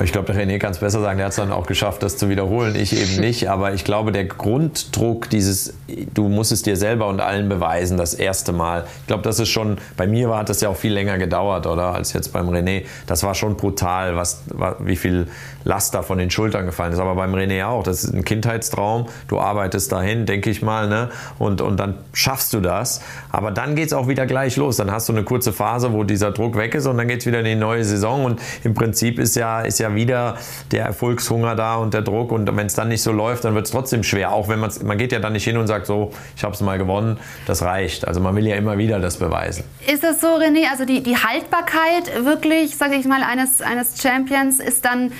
[0.00, 1.18] Ich glaube, der René kann es besser sagen.
[1.18, 2.74] Der hat es dann auch geschafft, das zu wiederholen.
[2.76, 3.48] Ich eben nicht.
[3.48, 5.74] Aber ich glaube, der Grunddruck, dieses,
[6.14, 8.84] du musst es dir selber und allen beweisen, das erste Mal.
[9.00, 11.66] Ich glaube, das ist schon, bei mir war, hat das ja auch viel länger gedauert,
[11.66, 11.94] oder?
[11.94, 12.84] Als jetzt beim René.
[13.06, 14.42] Das war schon brutal, was,
[14.80, 15.28] wie viel
[15.66, 16.98] Last da von den Schultern gefallen ist.
[16.98, 17.82] Aber beim René auch.
[17.82, 19.06] Das ist ein Kindheitstraum.
[19.28, 21.10] Du arbeitest dahin, denke ich mal, ne?
[21.38, 23.02] Und, und dann schaffst du das.
[23.30, 24.76] Aber dann geht es auch wieder gleich los.
[24.76, 27.26] Dann hast du eine kurze Phase, wo dieser Druck weg ist und dann geht es
[27.26, 28.24] wieder in die neue Saison.
[28.24, 30.36] Und im Prinzip ist ja, ist ja wieder
[30.70, 32.32] der Erfolgshunger da und der Druck.
[32.32, 34.32] Und wenn es dann nicht so läuft, dann wird es trotzdem schwer.
[34.32, 36.60] Auch wenn man man geht ja dann nicht hin und sagt, so, ich habe es
[36.60, 38.06] mal gewonnen, das reicht.
[38.06, 39.64] Also man will ja immer wieder das beweisen.
[39.86, 40.70] Ist das so, René?
[40.70, 45.12] Also die, die Haltbarkeit wirklich, sage ich mal, eines, eines Champions ist dann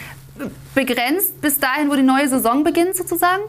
[0.75, 3.43] begrenzt bis dahin, wo die neue Saison beginnt sozusagen?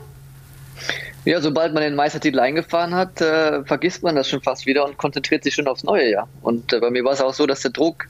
[1.25, 4.97] Ja, sobald man den Meistertitel eingefahren hat, äh, vergisst man das schon fast wieder und
[4.97, 6.29] konzentriert sich schon aufs neue Jahr.
[6.41, 8.07] Und äh, bei mir war es auch so, dass der Druck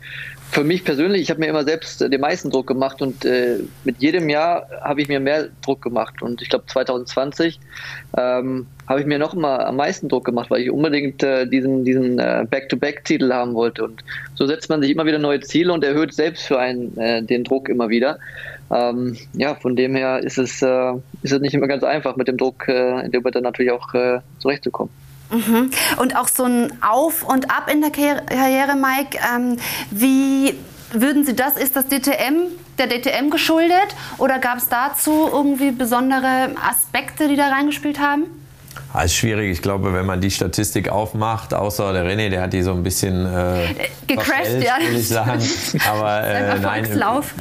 [0.49, 3.59] für mich persönlich, ich habe mir immer selbst äh, den meisten Druck gemacht und äh,
[3.83, 6.21] mit jedem Jahr habe ich mir mehr Druck gemacht.
[6.21, 7.59] Und ich glaube 2020
[8.17, 11.83] ähm, habe ich mir noch mal am meisten Druck gemacht, weil ich unbedingt äh, diesen,
[11.83, 13.83] diesen äh, Back-to-Back-Titel haben wollte.
[13.83, 14.03] Und
[14.35, 17.43] so setzt man sich immer wieder neue Ziele und erhöht selbst für einen äh, den
[17.43, 18.17] Druck immer wieder.
[18.71, 22.27] Ähm, ja, von dem her ist es, äh, ist es nicht immer ganz einfach, mit
[22.27, 23.93] dem Druck äh, in dem Moment dann natürlich auch
[24.39, 24.91] zurechtzukommen.
[25.29, 25.71] Mhm.
[25.97, 29.19] Und auch so ein Auf und Ab in der Karriere, Mike.
[29.35, 29.57] Ähm,
[29.91, 30.57] wie
[30.91, 36.51] würden Sie das, ist das DTM, der DTM geschuldet oder gab es dazu irgendwie besondere
[36.61, 38.25] Aspekte, die da reingespielt haben?
[38.93, 39.51] Ah, ist schwierig.
[39.51, 42.83] Ich glaube, wenn man die Statistik aufmacht, außer der René, der hat die so ein
[42.83, 43.73] bisschen äh,
[44.07, 44.77] gecrashed, ja.
[44.81, 45.41] würde ich sagen.
[45.89, 46.87] Aber äh, nein,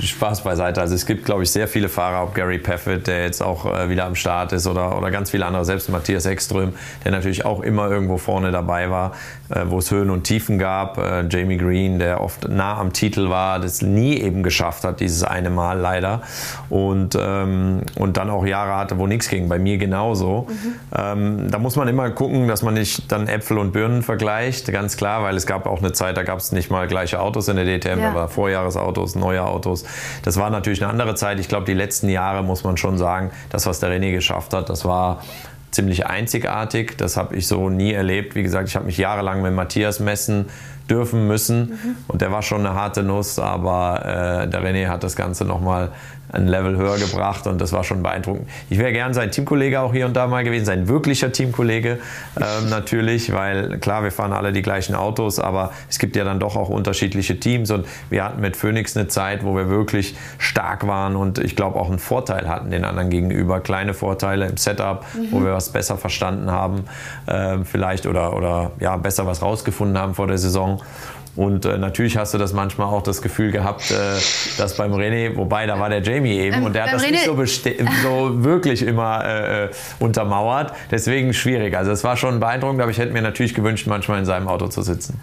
[0.00, 0.80] Spaß beiseite.
[0.80, 3.88] Also es gibt, glaube ich, sehr viele Fahrer, ob Gary Paffett, der jetzt auch äh,
[3.88, 7.60] wieder am Start ist, oder, oder ganz viele andere, selbst Matthias Ekström, der natürlich auch
[7.60, 9.12] immer irgendwo vorne dabei war,
[9.66, 10.98] wo es Höhen und Tiefen gab.
[10.98, 15.22] Äh, Jamie Green, der oft nah am Titel war, das nie eben geschafft hat, dieses
[15.22, 16.22] eine Mal leider.
[16.68, 19.48] Und, ähm, und dann auch Jahre hatte, wo nichts ging.
[19.48, 20.46] Bei mir genauso.
[20.48, 20.74] Mhm.
[20.96, 24.96] Ähm, da muss man immer gucken, dass man nicht dann Äpfel und Birnen vergleicht, ganz
[24.96, 27.56] klar, weil es gab auch eine Zeit, da gab es nicht mal gleiche Autos in
[27.56, 28.08] der DTM, ja.
[28.10, 29.84] da war Vorjahresautos, neue Autos.
[30.22, 31.38] Das war natürlich eine andere Zeit.
[31.40, 34.68] Ich glaube, die letzten Jahre muss man schon sagen, das, was der René geschafft hat,
[34.68, 35.22] das war
[35.70, 36.96] ziemlich einzigartig.
[36.96, 38.34] Das habe ich so nie erlebt.
[38.34, 40.46] Wie gesagt, ich habe mich jahrelang mit Matthias messen
[40.88, 41.96] dürfen müssen mhm.
[42.08, 45.90] und der war schon eine harte Nuss, aber äh, der René hat das Ganze nochmal
[46.32, 48.48] ein Level höher gebracht und das war schon beeindruckend.
[48.68, 51.98] Ich wäre gern sein Teamkollege auch hier und da mal gewesen, sein wirklicher Teamkollege
[52.36, 56.40] ähm, natürlich, weil klar, wir fahren alle die gleichen Autos, aber es gibt ja dann
[56.40, 60.86] doch auch unterschiedliche Teams und wir hatten mit Phoenix eine Zeit, wo wir wirklich stark
[60.86, 65.04] waren und ich glaube auch einen Vorteil hatten den anderen gegenüber, kleine Vorteile im Setup,
[65.14, 65.28] mhm.
[65.30, 66.84] wo wir was besser verstanden haben,
[67.26, 70.82] äh, vielleicht oder, oder ja, besser was rausgefunden haben vor der Saison.
[71.36, 73.94] Und äh, natürlich hast du das manchmal auch das Gefühl gehabt, äh,
[74.56, 77.10] dass beim René, wobei da war der Jamie eben ähm, und der hat das René
[77.12, 77.36] nicht so,
[78.02, 80.72] so wirklich immer äh, äh, untermauert.
[80.90, 81.76] Deswegen schwierig.
[81.76, 84.68] Also es war schon beeindruckend, aber ich hätte mir natürlich gewünscht, manchmal in seinem Auto
[84.68, 85.20] zu sitzen.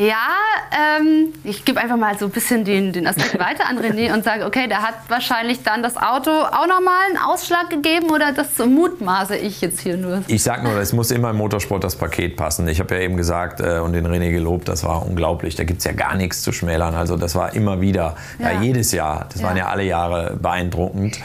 [0.00, 0.28] Ja,
[0.72, 4.24] ähm, ich gebe einfach mal so ein bisschen den, den Aspekt weiter an René und
[4.24, 8.56] sage, okay, der hat wahrscheinlich dann das Auto auch nochmal einen Ausschlag gegeben oder das
[8.56, 10.22] mutmaße ich jetzt hier nur?
[10.26, 12.66] Ich sage nur, es muss immer im Motorsport das Paket passen.
[12.68, 15.54] Ich habe ja eben gesagt äh, und den René gelobt, das war unglaublich.
[15.54, 16.94] Da gibt es ja gar nichts zu schmälern.
[16.94, 18.52] Also das war immer wieder, ja.
[18.52, 19.26] ja jedes Jahr.
[19.30, 19.48] Das ja.
[19.48, 21.20] waren ja alle Jahre beeindruckend.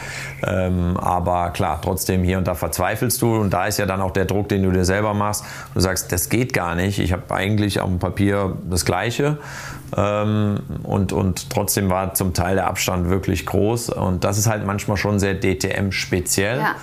[0.46, 4.10] Ähm, aber klar, trotzdem hier und da verzweifelst du und da ist ja dann auch
[4.10, 5.46] der Druck, den du dir selber machst.
[5.72, 6.98] Du sagst, das geht gar nicht.
[6.98, 9.38] Ich habe eigentlich auf dem Papier das Gleiche.
[9.96, 13.90] Ähm, und, und trotzdem war zum Teil der Abstand wirklich groß.
[13.90, 16.58] Und das ist halt manchmal schon sehr DTM-speziell.
[16.58, 16.74] Ja.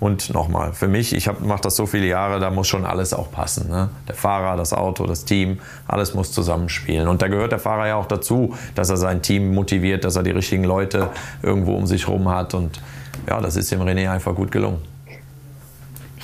[0.00, 3.30] Und nochmal, für mich, ich mache das so viele Jahre, da muss schon alles auch
[3.30, 3.70] passen.
[3.70, 3.88] Ne?
[4.08, 7.06] Der Fahrer, das Auto, das Team, alles muss zusammenspielen.
[7.06, 10.24] Und da gehört der Fahrer ja auch dazu, dass er sein Team motiviert, dass er
[10.24, 12.52] die richtigen Leute irgendwo um sich herum hat.
[12.52, 12.80] Und
[13.28, 14.91] ja, das ist dem René einfach gut gelungen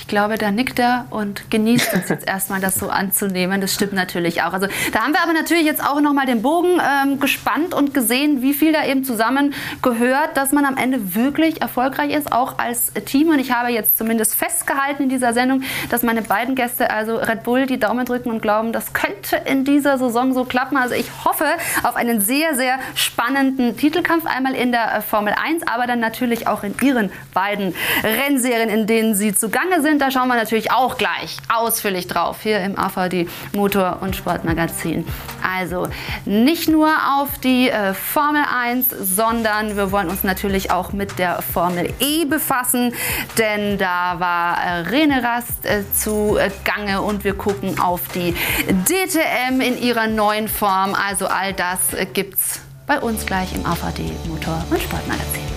[0.09, 3.61] glaube, da nickt er und genießt es jetzt erstmal, das so anzunehmen.
[3.61, 4.51] Das stimmt natürlich auch.
[4.51, 8.41] Also da haben wir aber natürlich jetzt auch nochmal den Bogen ähm, gespannt und gesehen,
[8.41, 12.91] wie viel da eben zusammen gehört, dass man am Ende wirklich erfolgreich ist, auch als
[13.05, 13.29] Team.
[13.29, 17.43] Und ich habe jetzt zumindest festgehalten in dieser Sendung, dass meine beiden Gäste, also Red
[17.43, 20.75] Bull, die Daumen drücken und glauben, das könnte in dieser Saison so klappen.
[20.75, 21.45] Also ich hoffe
[21.83, 26.47] auf einen sehr, sehr spannenden Titelkampf, einmal in der äh, Formel 1, aber dann natürlich
[26.47, 30.97] auch in ihren beiden Rennserien, in denen sie zugange sind da schauen wir natürlich auch
[30.97, 35.05] gleich ausführlich drauf hier im AVD Motor- und Sportmagazin.
[35.43, 35.87] Also
[36.25, 41.41] nicht nur auf die äh, Formel 1, sondern wir wollen uns natürlich auch mit der
[41.41, 42.93] Formel E befassen,
[43.37, 48.33] denn da war äh, Rene Rast äh, zu äh, Gange und wir gucken auf die
[48.69, 50.95] DTM in ihrer neuen Form.
[50.95, 55.48] Also all das äh, gibt's bei uns gleich im AVD Motor- und Sportmagazin.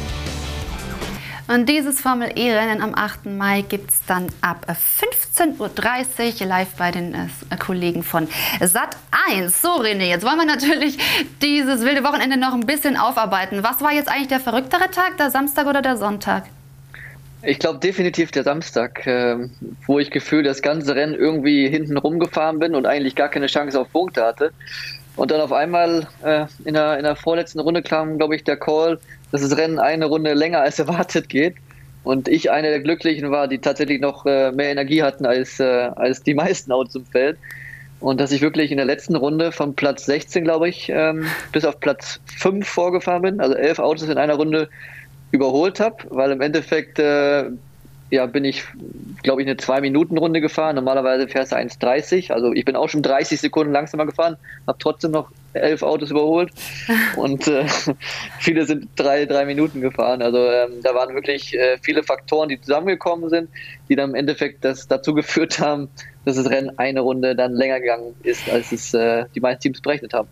[1.53, 3.27] Und dieses Formel E-Rennen am 8.
[3.27, 8.27] Mai gibt es dann ab 15.30 Uhr live bei den äh, Kollegen von
[8.61, 8.97] Sat
[9.29, 9.61] 1.
[9.61, 10.97] So, René, jetzt wollen wir natürlich
[11.43, 13.63] dieses wilde Wochenende noch ein bisschen aufarbeiten.
[13.63, 16.45] Was war jetzt eigentlich der verrücktere Tag, der Samstag oder der Sonntag?
[17.43, 19.37] Ich glaube definitiv der Samstag, äh,
[19.87, 23.79] wo ich gefühlt das ganze Rennen irgendwie hinten rumgefahren bin und eigentlich gar keine Chance
[23.79, 24.53] auf Punkte hatte.
[25.17, 28.57] Und dann auf einmal äh, in, der, in der vorletzten Runde kam, glaube ich, der
[28.57, 28.99] Call,
[29.33, 31.57] dass das Rennen eine Runde länger als erwartet geht.
[32.05, 35.65] Und ich einer der Glücklichen war, die tatsächlich noch äh, mehr Energie hatten als, äh,
[35.65, 37.39] als die meisten Autos im Feld.
[38.01, 41.65] Und dass ich wirklich in der letzten Runde von Platz 16, glaube ich, ähm, bis
[41.65, 44.69] auf Platz 5 vorgefahren bin, also elf Autos in einer Runde
[45.31, 47.45] überholt habe, weil im Endeffekt äh,
[48.11, 48.65] ja, bin ich,
[49.23, 50.75] glaube ich, eine 2-Minuten-Runde gefahren.
[50.75, 52.33] Normalerweise fährst du 1,30.
[52.33, 56.53] Also ich bin auch schon 30 Sekunden langsamer gefahren, habe trotzdem noch elf Autos überholt.
[57.17, 57.67] Und äh,
[58.39, 60.23] viele sind drei, drei Minuten gefahren.
[60.23, 63.51] Also ähm, da waren wirklich äh, viele Faktoren, die zusammengekommen sind,
[63.89, 65.89] die dann im Endeffekt das dazu geführt haben,
[66.25, 69.81] dass das Rennen eine Runde dann länger gegangen ist, als es äh, die meisten Teams
[69.81, 70.29] berechnet haben.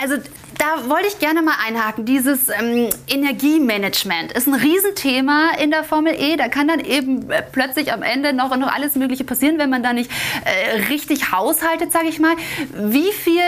[0.00, 0.16] Also
[0.58, 2.04] da wollte ich gerne mal einhaken.
[2.04, 6.36] Dieses ähm, Energiemanagement ist ein Riesenthema in der Formel E.
[6.36, 9.82] Da kann dann eben äh, plötzlich am Ende noch, noch alles Mögliche passieren, wenn man
[9.82, 10.10] da nicht
[10.44, 12.34] äh, richtig haushaltet, sage ich mal.
[12.74, 13.42] Wie viel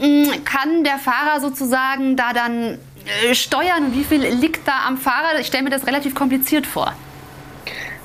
[0.00, 2.78] mh, mm, kann der Fahrer sozusagen da dann
[3.30, 5.38] äh, steuern und wie viel liegt da am Fahrer?
[5.40, 6.92] Ich stelle mir das relativ kompliziert vor.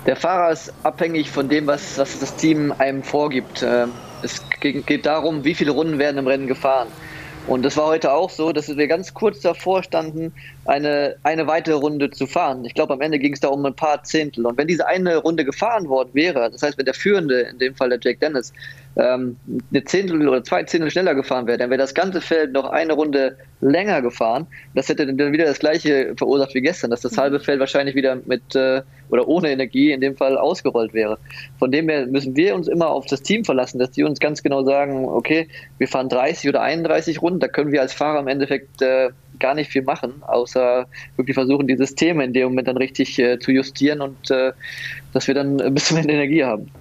[0.05, 3.63] Der Fahrer ist abhängig von dem, was, was das Team einem vorgibt.
[3.63, 3.91] Ähm,
[4.23, 6.87] es geht darum, wie viele Runden werden im Rennen gefahren.
[7.47, 10.31] Und das war heute auch so, dass wir ganz kurz davor standen,
[10.65, 12.63] eine, eine weitere Runde zu fahren.
[12.65, 14.45] Ich glaube, am Ende ging es da um ein paar Zehntel.
[14.45, 17.75] Und wenn diese eine Runde gefahren worden wäre, das heißt, wenn der Führende, in dem
[17.75, 18.53] Fall der Jake Dennis,
[18.97, 19.37] ähm,
[19.71, 22.93] eine Zehntel oder zwei Zehntel schneller gefahren wäre, dann wäre das ganze Feld noch eine
[22.93, 24.47] Runde länger gefahren.
[24.75, 28.17] Das hätte dann wieder das gleiche verursacht wie gestern, dass das halbe Feld wahrscheinlich wieder
[28.25, 31.17] mit äh, oder ohne Energie in dem Fall ausgerollt wäre.
[31.57, 34.43] Von dem her müssen wir uns immer auf das Team verlassen, dass die uns ganz
[34.43, 38.27] genau sagen, okay, wir fahren 30 oder 31 Runden, da können wir als Fahrer im
[38.27, 42.77] Endeffekt äh, gar nicht viel machen, außer wirklich versuchen, die Systeme in dem Moment dann
[42.77, 44.51] richtig äh, zu justieren und äh,
[45.13, 46.71] dass wir dann ein bisschen mehr Energie haben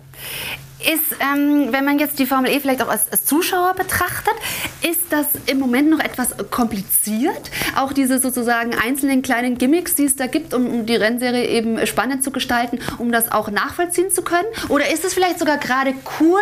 [0.80, 4.34] ist, ähm, wenn man jetzt die Formel E vielleicht auch als, als, Zuschauer betrachtet,
[4.82, 7.50] ist das im Moment noch etwas kompliziert.
[7.76, 11.86] Auch diese sozusagen einzelnen kleinen Gimmicks, die es da gibt, um, um die Rennserie eben
[11.86, 14.48] spannend zu gestalten, um das auch nachvollziehen zu können?
[14.68, 16.40] Oder ist es vielleicht sogar gerade cool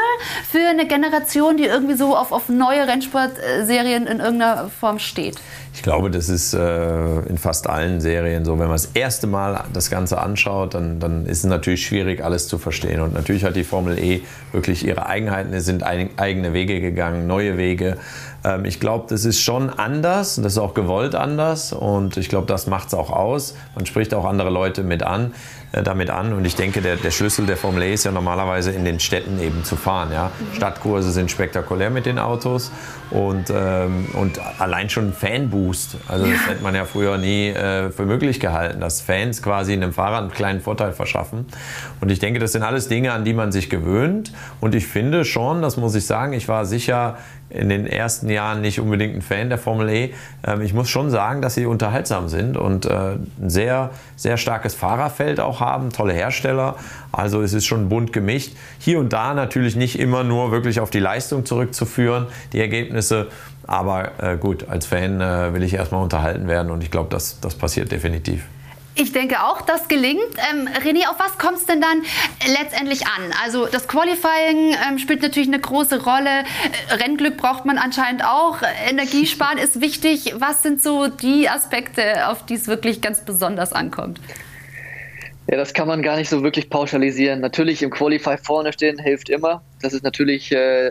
[0.50, 5.36] für eine Generation, die irgendwie so auf, auf neue Rennsportserien in irgendeiner Form steht?
[5.74, 8.52] Ich glaube, das ist äh, in fast allen Serien so.
[8.58, 12.48] Wenn man das erste Mal das Ganze anschaut, dann, dann ist es natürlich schwierig, alles
[12.48, 13.00] zu verstehen.
[13.00, 15.52] Und natürlich hat die Formel E wirklich ihre Eigenheiten.
[15.52, 17.98] Es sind ein, eigene Wege gegangen, neue Wege.
[18.44, 20.36] Ähm, ich glaube, das ist schon anders.
[20.36, 21.72] Das ist auch gewollt anders.
[21.72, 23.54] Und ich glaube, das macht es auch aus.
[23.74, 25.32] Man spricht auch andere Leute mit an.
[25.70, 26.32] Äh, damit an.
[26.32, 29.38] Und ich denke, der, der Schlüssel der Formel E ist ja normalerweise in den Städten
[29.38, 30.10] eben zu fahren.
[30.12, 30.30] Ja?
[30.38, 30.56] Mhm.
[30.56, 32.72] Stadtkurse sind spektakulär mit den Autos
[33.10, 35.96] und, ähm, und allein schon Fanboost.
[36.08, 39.92] Also das hätte man ja früher nie äh, für möglich gehalten, dass Fans quasi einem
[39.92, 41.44] Fahrer einen kleinen Vorteil verschaffen.
[42.00, 44.32] Und ich denke, das sind alles Dinge, an die man sich gewöhnt.
[44.60, 47.18] Und ich finde schon, das muss ich sagen, ich war sicher
[47.50, 50.14] in den ersten Jahren nicht unbedingt ein Fan der Formel E.
[50.46, 54.74] Ähm, ich muss schon sagen, dass sie unterhaltsam sind und äh, ein sehr, sehr starkes
[54.74, 56.76] Fahrerfeld auch haben, tolle Hersteller.
[57.12, 58.52] Also es ist schon bunt gemischt.
[58.78, 63.28] Hier und da natürlich nicht immer nur wirklich auf die Leistung zurückzuführen, die Ergebnisse.
[63.66, 67.40] Aber äh, gut, als Fan äh, will ich erstmal unterhalten werden und ich glaube, das,
[67.40, 68.44] das passiert definitiv.
[69.00, 70.18] Ich denke auch, das gelingt.
[70.50, 72.02] Ähm, René, auf was kommt es denn dann
[72.58, 73.32] letztendlich an?
[73.44, 76.40] Also das Qualifying ähm, spielt natürlich eine große Rolle.
[76.90, 78.58] Äh, Rennglück braucht man anscheinend auch.
[78.88, 80.34] Energiesparen ist wichtig.
[80.38, 84.18] Was sind so die Aspekte, auf die es wirklich ganz besonders ankommt?
[85.50, 87.40] Ja, das kann man gar nicht so wirklich pauschalisieren.
[87.40, 89.62] Natürlich im Qualify vorne stehen hilft immer.
[89.80, 90.90] Das ist natürlich äh,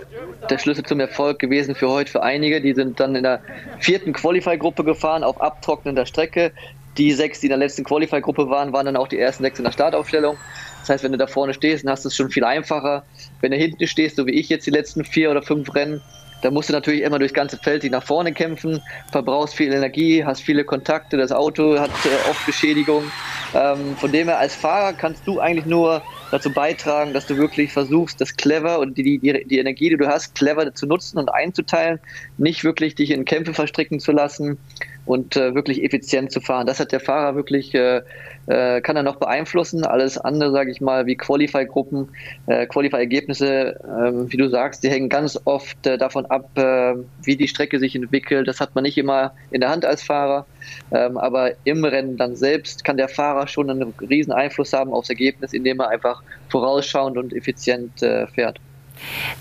[0.50, 2.60] der Schlüssel zum Erfolg gewesen für heute für einige.
[2.60, 3.42] Die sind dann in der
[3.80, 6.52] vierten Qualify-Gruppe gefahren auf abtrocknender Strecke
[6.98, 9.66] die sechs, die in der letzten Qualify-Gruppe waren, waren dann auch die ersten sechs in
[9.66, 10.38] der Startaufstellung.
[10.82, 13.04] Das heißt, wenn du da vorne stehst, dann hast du es schon viel einfacher.
[13.42, 16.02] Wenn du hinten stehst, so wie ich jetzt die letzten vier oder fünf Rennen,
[16.42, 20.24] da musst du natürlich immer durchs ganze Feld dich nach vorne kämpfen, verbrauchst viel Energie,
[20.24, 23.12] hast viele Kontakte, das Auto hat äh, oft Beschädigungen.
[23.54, 27.72] Ähm, von dem her als Fahrer kannst du eigentlich nur dazu beitragen, dass du wirklich
[27.72, 31.30] versuchst, das clever und die, die, die Energie, die du hast, clever zu nutzen und
[31.30, 32.00] einzuteilen,
[32.38, 34.58] nicht wirklich dich in Kämpfe verstricken zu lassen
[35.06, 36.68] und äh, wirklich effizient zu fahren.
[36.68, 38.02] Das hat der Fahrer wirklich, äh,
[38.48, 39.86] äh, kann er noch beeinflussen.
[39.86, 42.10] Alles andere, sage ich mal, wie Qualify-Gruppen,
[42.48, 47.38] äh, Qualify-Ergebnisse, äh, wie du sagst, die hängen ganz oft äh, davon ab, äh, wie
[47.38, 48.48] die Strecke sich entwickelt.
[48.48, 50.46] Das hat man nicht immer in der Hand als Fahrer.
[50.92, 55.10] Ähm, aber im Rennen dann selbst kann der Fahrer schon einen riesen Einfluss haben aufs
[55.10, 58.60] Ergebnis, indem er einfach vorausschauend und effizient äh, fährt.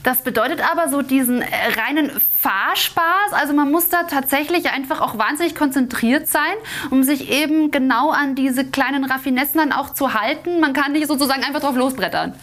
[0.02, 3.32] Das bedeutet aber so diesen äh, reinen Fahrspaß.
[3.32, 6.42] Also man muss da tatsächlich einfach auch wahnsinnig konzentriert sein,
[6.90, 10.60] um sich eben genau an diese kleinen Raffinessen dann auch zu halten.
[10.60, 12.34] Man kann nicht sozusagen einfach drauf losbrettern.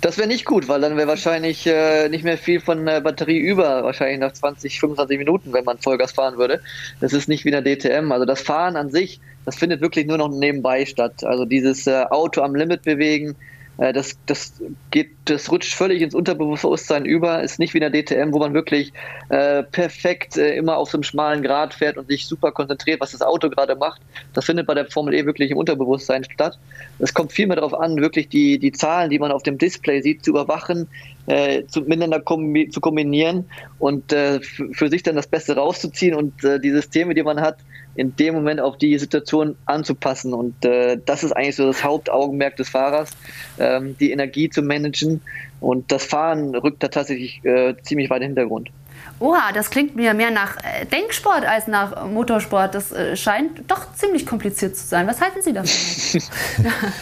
[0.00, 3.38] Das wäre nicht gut, weil dann wäre wahrscheinlich äh, nicht mehr viel von der Batterie
[3.38, 6.60] über, wahrscheinlich nach 20, 25 Minuten, wenn man Vollgas fahren würde.
[7.00, 8.12] Das ist nicht wie der DTM.
[8.12, 11.24] Also das Fahren an sich, das findet wirklich nur noch nebenbei statt.
[11.24, 14.54] Also dieses äh, Auto am Limit bewegen, äh, das, das,
[14.90, 18.54] geht, das rutscht völlig ins Unterbewusstsein über, ist nicht wie in der DTM, wo man
[18.54, 18.92] wirklich
[19.28, 23.12] äh, perfekt äh, immer auf so einem schmalen Grad fährt und sich super konzentriert, was
[23.12, 24.00] das Auto gerade macht.
[24.32, 26.58] Das findet bei der Formel E wirklich im Unterbewusstsein statt.
[26.98, 30.24] Es kommt vielmehr darauf an, wirklich die, die Zahlen, die man auf dem Display sieht,
[30.24, 30.88] zu überwachen,
[31.26, 33.44] äh, zu, miteinander kombi zu kombinieren
[33.78, 37.58] und äh, für sich dann das Beste rauszuziehen und äh, die Systeme, die man hat,
[37.96, 40.32] in dem Moment auf die Situation anzupassen.
[40.32, 43.10] Und äh, das ist eigentlich so das Hauptaugenmerk des Fahrers,
[43.58, 45.20] ähm, die Energie zu managen.
[45.60, 48.70] Und das Fahren rückt da tatsächlich äh, ziemlich weit in den Hintergrund.
[49.18, 52.74] Oha, das klingt mir mehr nach äh, Denksport als nach Motorsport.
[52.74, 55.06] Das äh, scheint doch ziemlich kompliziert zu sein.
[55.06, 55.70] Was halten Sie davon?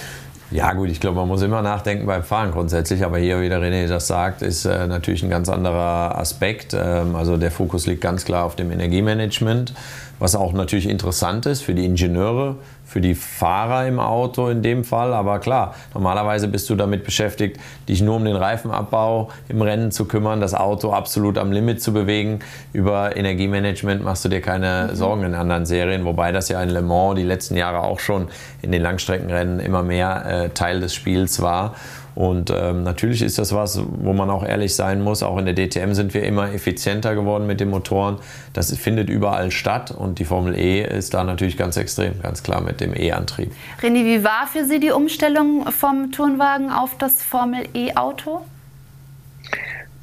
[0.51, 3.61] Ja gut, ich glaube, man muss immer nachdenken beim Fahren grundsätzlich, aber hier, wie der
[3.61, 6.74] René das sagt, ist äh, natürlich ein ganz anderer Aspekt.
[6.74, 9.74] Ähm, also der Fokus liegt ganz klar auf dem Energiemanagement,
[10.18, 14.84] was auch natürlich interessant ist für die Ingenieure, für die Fahrer im Auto in dem
[14.84, 15.12] Fall.
[15.12, 17.58] Aber klar, normalerweise bist du damit beschäftigt,
[17.88, 21.92] dich nur um den Reifenabbau im Rennen zu kümmern, das Auto absolut am Limit zu
[21.92, 22.40] bewegen.
[22.72, 24.94] Über Energiemanagement machst du dir keine.
[24.94, 28.28] Sorgen in anderen Serien, wobei das ja in Le Mans die letzten Jahre auch schon
[28.62, 31.74] in den Langstreckenrennen immer mehr äh, Teil des Spiels war.
[32.14, 35.22] Und ähm, natürlich ist das was, wo man auch ehrlich sein muss.
[35.22, 38.18] Auch in der DTM sind wir immer effizienter geworden mit den Motoren.
[38.52, 42.60] Das findet überall statt und die Formel E ist da natürlich ganz extrem, ganz klar
[42.60, 43.52] mit dem E-Antrieb.
[43.82, 48.42] René, wie war für Sie die Umstellung vom Turnwagen auf das Formel E-Auto?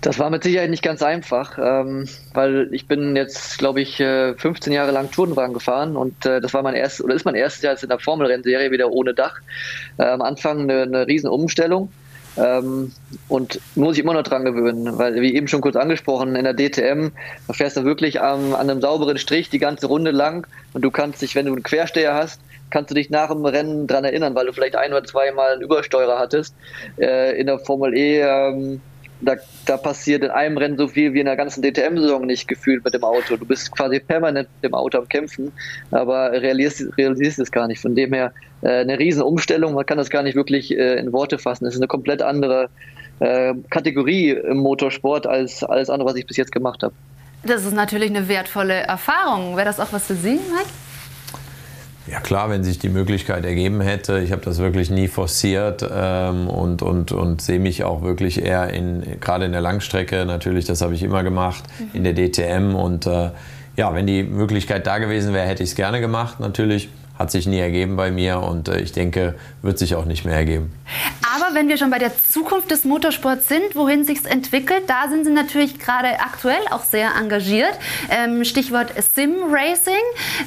[0.02, 4.74] Das war mit Sicherheit nicht ganz einfach, ähm, weil ich bin jetzt, glaube ich, 15
[4.74, 7.62] äh, Jahre lang Tourenwagen gefahren und äh, das war mein erstes oder ist mein erstes
[7.62, 9.36] Jahr jetzt in der Formel-Rennserie wieder ohne Dach.
[10.00, 11.92] Äh, am Anfang eine, eine riesen Umstellung
[12.38, 12.92] ähm,
[13.28, 16.54] und muss ich immer noch dran gewöhnen, weil wie eben schon kurz angesprochen, in der
[16.54, 17.12] DTM,
[17.48, 20.92] da fährst du wirklich am, an einem sauberen Strich die ganze Runde lang und du
[20.92, 24.34] kannst dich, wenn du einen Quersteher hast, kannst du dich nach dem Rennen dran erinnern,
[24.34, 26.56] weil du vielleicht ein oder zweimal einen Übersteurer hattest.
[26.98, 28.82] Äh, in der Formel E ähm,
[29.22, 32.84] da, da passiert in einem Rennen so viel wie in der ganzen DTM-Saison nicht gefühlt
[32.84, 33.38] mit dem Auto.
[33.38, 35.52] Du bist quasi permanent mit dem Auto am Kämpfen,
[35.92, 37.82] aber realisierst, realisierst es gar nicht.
[37.82, 41.14] Von dem her äh, eine riesen Umstellung, man kann das gar nicht wirklich äh, in
[41.14, 41.66] Worte fassen.
[41.66, 42.70] Es ist eine komplett andere
[43.20, 46.94] äh, Kategorie im Motorsport als alles andere, was ich bis jetzt gemacht habe.
[47.44, 49.56] Das ist natürlich eine wertvolle Erfahrung.
[49.56, 50.70] Wäre das auch was für Sie, Mike?
[52.12, 54.20] Ja klar, wenn sich die Möglichkeit ergeben hätte.
[54.20, 58.70] Ich habe das wirklich nie forciert ähm, und, und, und sehe mich auch wirklich eher
[58.70, 61.90] in, gerade in der Langstrecke natürlich, das habe ich immer gemacht, mhm.
[61.94, 62.76] in der DTM.
[62.76, 63.30] Und äh,
[63.78, 66.90] ja, wenn die Möglichkeit da gewesen wäre, hätte ich es gerne gemacht natürlich.
[67.18, 70.36] Hat sich nie ergeben bei mir und äh, ich denke, wird sich auch nicht mehr
[70.36, 70.74] ergeben.
[71.34, 75.26] Aber wenn wir schon bei der Zukunft des Motorsports sind, wohin sich entwickelt, da sind
[75.26, 77.72] Sie natürlich gerade aktuell auch sehr engagiert.
[78.10, 79.94] Ähm, Stichwort Sim Racing.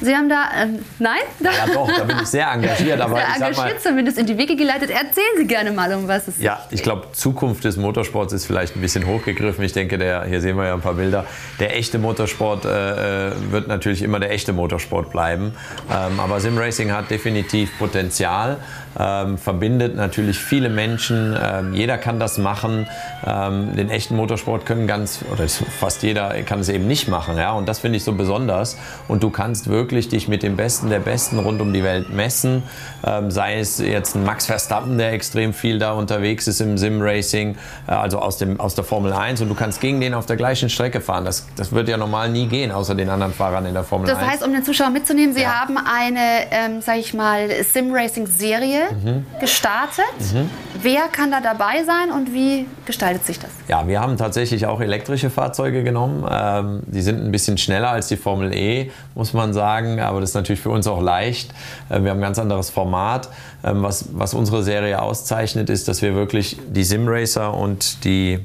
[0.01, 1.21] Sie haben da, ähm, nein?
[1.39, 3.01] Ja, doch, da bin ich sehr engagiert.
[3.05, 4.91] Aber sehr engagiert mal, zumindest in die Wege geleitet.
[4.91, 6.43] Erzählen Sie gerne mal, um was es geht.
[6.43, 9.63] Ja, ich glaube, Zukunft des Motorsports ist vielleicht ein bisschen hochgegriffen.
[9.63, 11.25] Ich denke, der, hier sehen wir ja ein paar Bilder.
[11.59, 15.55] Der echte Motorsport äh, äh wird natürlich immer der echte Motorsport bleiben.
[15.89, 18.57] Ähm, aber Sim Racing hat definitiv Potenzial
[18.99, 21.37] ähm, verbindet natürlich viele Menschen.
[21.41, 22.87] Ähm, jeder kann das machen.
[23.25, 27.37] Ähm, den echten Motorsport können ganz, oder fast jeder kann es eben nicht machen.
[27.37, 27.51] Ja?
[27.53, 28.77] Und das finde ich so besonders.
[29.07, 32.63] Und du kannst wirklich dich mit dem Besten der Besten rund um die Welt messen.
[33.05, 37.57] Ähm, sei es jetzt ein Max Verstappen, der extrem viel da unterwegs ist im Sim-Racing,
[37.87, 39.41] äh, also aus, dem, aus der Formel 1.
[39.41, 41.25] Und du kannst gegen den auf der gleichen Strecke fahren.
[41.25, 44.17] Das, das wird ja normal nie gehen, außer den anderen Fahrern in der Formel das
[44.17, 44.25] 1.
[44.25, 45.59] Das heißt, um den Zuschauer mitzunehmen, Sie ja.
[45.59, 49.25] haben eine, ähm, sag ich mal, Sim-Racing-Serie mhm.
[49.39, 50.05] gestartet.
[50.33, 50.49] Mhm.
[50.81, 53.49] Wer kann da dabei sein und wie gestaltet sich das?
[53.67, 56.25] Ja, wir haben tatsächlich auch elektrische Fahrzeuge genommen.
[56.29, 60.31] Ähm, die sind ein bisschen schneller als die Formel E, muss man sagen, aber das
[60.31, 61.53] ist natürlich für uns auch leicht.
[61.89, 63.29] Äh, wir haben ein ganz anderes Format.
[63.63, 68.39] Ähm, was, was unsere Serie auszeichnet, ist, dass wir wirklich die Simracer und die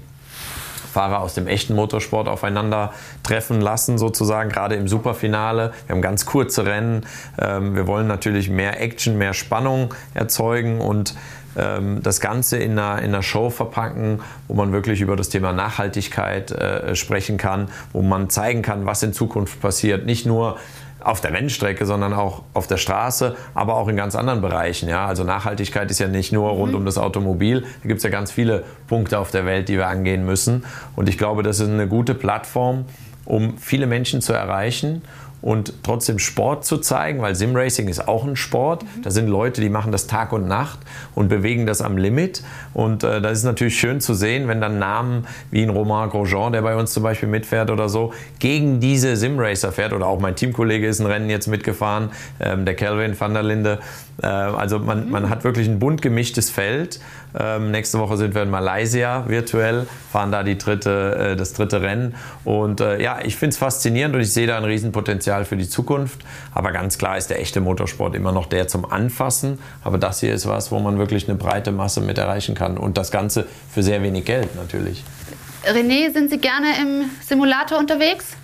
[0.90, 5.72] Fahrer aus dem echten Motorsport aufeinander treffen lassen, sozusagen, gerade im Superfinale.
[5.86, 7.06] Wir haben ganz kurze Rennen.
[7.38, 11.14] Ähm, wir wollen natürlich mehr Action, mehr Spannung erzeugen und
[11.56, 15.52] ähm, das Ganze in einer, in einer Show verpacken, wo man wirklich über das Thema
[15.52, 20.06] Nachhaltigkeit äh, sprechen kann, wo man zeigen kann, was in Zukunft passiert.
[20.06, 20.58] Nicht nur
[21.02, 24.88] auf der Rennstrecke, sondern auch auf der Straße, aber auch in ganz anderen Bereichen.
[24.88, 25.06] Ja?
[25.06, 26.78] Also Nachhaltigkeit ist ja nicht nur rund mhm.
[26.78, 27.62] um das Automobil.
[27.82, 30.64] Da gibt es ja ganz viele Punkte auf der Welt, die wir angehen müssen.
[30.96, 32.84] Und ich glaube, das ist eine gute Plattform,
[33.24, 35.02] um viele Menschen zu erreichen
[35.42, 38.82] und trotzdem Sport zu zeigen, weil Simracing ist auch ein Sport.
[38.82, 39.02] Mhm.
[39.02, 40.78] Da sind Leute, die machen das Tag und Nacht
[41.14, 42.42] und bewegen das am Limit.
[42.74, 46.52] Und äh, das ist natürlich schön zu sehen, wenn dann Namen wie ein Romain Grosjean,
[46.52, 49.92] der bei uns zum Beispiel mitfährt oder so, gegen diese Simracer fährt.
[49.92, 53.78] Oder auch mein Teamkollege ist ein Rennen jetzt mitgefahren, ähm, der Kelvin van der Linde.
[54.22, 55.10] Äh, also man, mhm.
[55.10, 57.00] man hat wirklich ein bunt gemischtes Feld.
[57.38, 61.82] Ähm, nächste Woche sind wir in Malaysia virtuell, fahren da die dritte, äh, das dritte
[61.82, 62.14] Rennen.
[62.44, 65.68] Und äh, ja, ich finde es faszinierend und ich sehe da ein Riesenpotenzial für die
[65.68, 66.20] Zukunft.
[66.52, 69.58] Aber ganz klar ist der echte Motorsport immer noch der zum Anfassen.
[69.84, 72.78] Aber das hier ist was, wo man wirklich eine breite Masse mit erreichen kann.
[72.78, 75.04] Und das Ganze für sehr wenig Geld natürlich.
[75.64, 78.36] René, sind Sie gerne im Simulator unterwegs?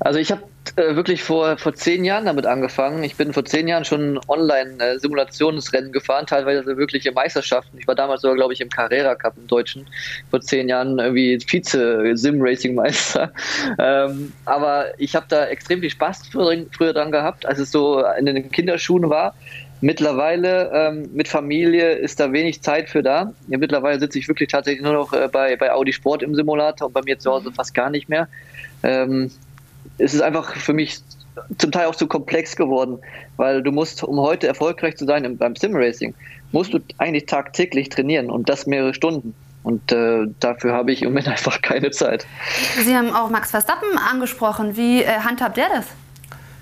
[0.00, 0.42] Also ich habe
[0.76, 3.02] äh, wirklich vor, vor zehn Jahren damit angefangen.
[3.02, 7.78] Ich bin vor zehn Jahren schon Online-Simulationsrennen gefahren, teilweise wirkliche Meisterschaften.
[7.78, 9.86] Ich war damals sogar, glaube ich, im Carrera Cup im Deutschen.
[10.30, 13.32] Vor zehn Jahren irgendwie Vize-Sim-Racing-Meister.
[13.78, 18.02] Ähm, aber ich habe da extrem viel Spaß früher, früher dran gehabt, als es so
[18.18, 19.34] in den Kinderschuhen war.
[19.80, 23.32] Mittlerweile ähm, mit Familie ist da wenig Zeit für da.
[23.48, 26.88] Ja, mittlerweile sitze ich wirklich tatsächlich nur noch äh, bei, bei Audi Sport im Simulator
[26.88, 28.28] und bei mir zu Hause fast gar nicht mehr.
[28.82, 29.30] Ähm,
[29.98, 31.00] es ist einfach für mich
[31.58, 32.98] zum Teil auch zu komplex geworden,
[33.36, 36.14] weil du musst, um heute erfolgreich zu sein beim Sim-Racing,
[36.52, 39.34] musst du eigentlich tagtäglich trainieren und das mehrere Stunden.
[39.62, 42.26] Und äh, dafür habe ich im Moment einfach keine Zeit.
[42.82, 44.76] Sie haben auch Max Verstappen angesprochen.
[44.76, 45.86] Wie äh, handhabt der das?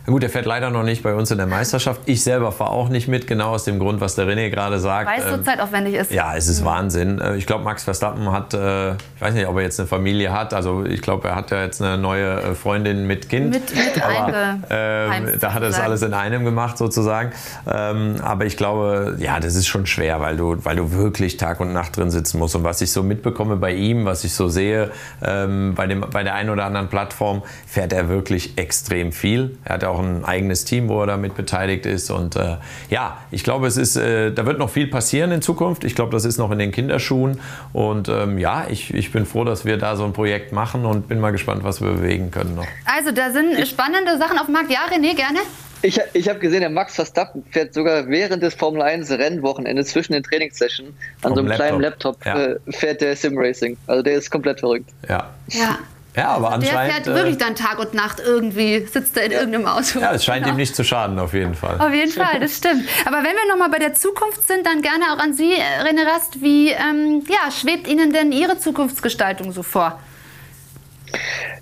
[0.07, 2.03] Gut, er fährt leider noch nicht bei uns in der Meisterschaft.
[2.07, 5.09] Ich selber fahre auch nicht mit, genau aus dem Grund, was der René gerade sagt.
[5.11, 6.13] Weil es so Ähm, zeitaufwendig ist.
[6.13, 7.21] Ja, es ist Wahnsinn.
[7.21, 10.33] Äh, Ich glaube, Max Verstappen hat, äh, ich weiß nicht, ob er jetzt eine Familie
[10.33, 10.55] hat.
[10.55, 13.51] Also ich glaube, er hat ja jetzt eine neue äh, Freundin mit Kind.
[13.51, 17.33] Mit, mit Aber, ähm, da hat er das alles in einem gemacht sozusagen.
[17.67, 21.59] Ähm, aber ich glaube, ja, das ist schon schwer, weil du, weil du wirklich Tag
[21.61, 22.55] und Nacht drin sitzen musst.
[22.55, 24.91] Und was ich so mitbekomme bei ihm, was ich so sehe,
[25.23, 29.59] ähm, bei, dem, bei der einen oder anderen Plattform, fährt er wirklich extrem viel.
[29.65, 32.11] Er hat auch ein eigenes Team, wo er damit beteiligt ist.
[32.11, 32.57] Und äh,
[32.91, 35.85] ja, ich glaube, es ist, äh, da wird noch viel passieren in Zukunft.
[35.85, 37.41] Ich glaube, das ist noch in den Kinderschuhen.
[37.73, 41.09] Und ähm, ja, ich, ich bin froh, dass wir da so ein Projekt machen und
[41.09, 42.67] bin mal gespannt, was wir bewegen können noch.
[42.85, 44.71] Also da sind spannende Sachen auf dem Markt.
[44.71, 45.41] Ja, René, gerne.
[45.83, 50.15] Ich, ich habe gesehen, der Max Verstappen fährt sogar während des Formel 1 Rennwochenendes zwischen
[50.15, 50.91] den Trainingssessions
[51.23, 52.55] an so einem Vom kleinen Laptop, Laptop ja.
[52.55, 53.77] äh, fährt der Sim Racing.
[53.87, 54.91] Also der ist komplett verrückt.
[55.09, 55.31] Ja.
[55.49, 55.79] Ja.
[56.17, 56.95] Ja, aber Der anscheinend.
[56.95, 60.01] fährt äh, wirklich dann Tag und Nacht irgendwie, sitzt er in irgendeinem Auto.
[60.01, 60.55] Ja, es scheint Genau.
[60.55, 61.79] ihm nicht zu schaden, auf jeden Fall.
[61.79, 62.89] Auf jeden Fall, das stimmt.
[63.05, 66.07] Aber wenn wir nochmal bei der Zukunft sind, dann gerne auch an Sie, äh, René
[66.07, 66.41] Rast.
[66.41, 70.01] Wie ähm, ja, schwebt Ihnen denn Ihre Zukunftsgestaltung so vor?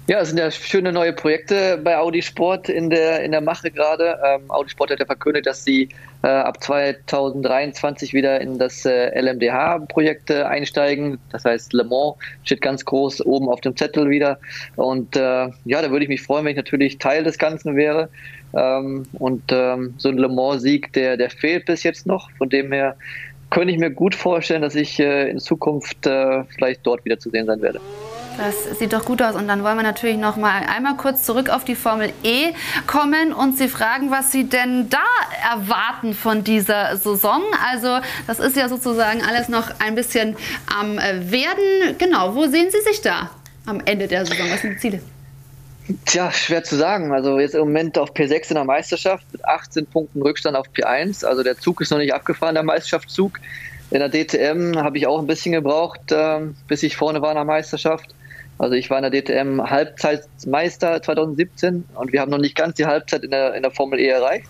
[0.06, 3.70] Ja, es sind ja schöne neue Projekte bei Audi Sport in der, in der Mache
[3.70, 4.18] gerade.
[4.22, 5.88] Ähm, Audi Sport hat ja verkündet, dass sie
[6.22, 11.18] äh, ab 2023 wieder in das äh, LMDH-Projekt äh, einsteigen.
[11.32, 14.38] Das heißt, Le Mans steht ganz groß oben auf dem Zettel wieder.
[14.76, 18.10] Und äh, ja, da würde ich mich freuen, wenn ich natürlich Teil des Ganzen wäre.
[18.54, 22.30] Ähm, und ähm, so ein Le Mans-Sieg, der, der fehlt bis jetzt noch.
[22.32, 22.94] Von dem her
[23.48, 27.30] könnte ich mir gut vorstellen, dass ich äh, in Zukunft äh, vielleicht dort wieder zu
[27.30, 27.80] sehen sein werde.
[28.36, 29.36] Das sieht doch gut aus.
[29.36, 32.52] Und dann wollen wir natürlich noch mal einmal kurz zurück auf die Formel E
[32.86, 35.04] kommen und Sie fragen, was Sie denn da
[35.50, 37.42] erwarten von dieser Saison.
[37.70, 40.36] Also das ist ja sozusagen alles noch ein bisschen
[40.78, 41.96] am äh, Werden.
[41.98, 43.30] Genau, wo sehen Sie sich da
[43.66, 44.46] am Ende der Saison?
[44.50, 45.00] Was sind die Ziele?
[46.06, 47.12] Tja, schwer zu sagen.
[47.12, 51.24] Also jetzt im Moment auf P6 in der Meisterschaft mit 18 Punkten Rückstand auf P1.
[51.24, 53.38] Also der Zug ist noch nicht abgefahren, der Meisterschaftszug.
[53.90, 57.36] In der DTM habe ich auch ein bisschen gebraucht, ähm, bis ich vorne war in
[57.36, 58.14] der Meisterschaft.
[58.58, 62.86] Also ich war in der DTM Halbzeitmeister 2017 und wir haben noch nicht ganz die
[62.86, 64.46] Halbzeit in der, in der Formel E erreicht.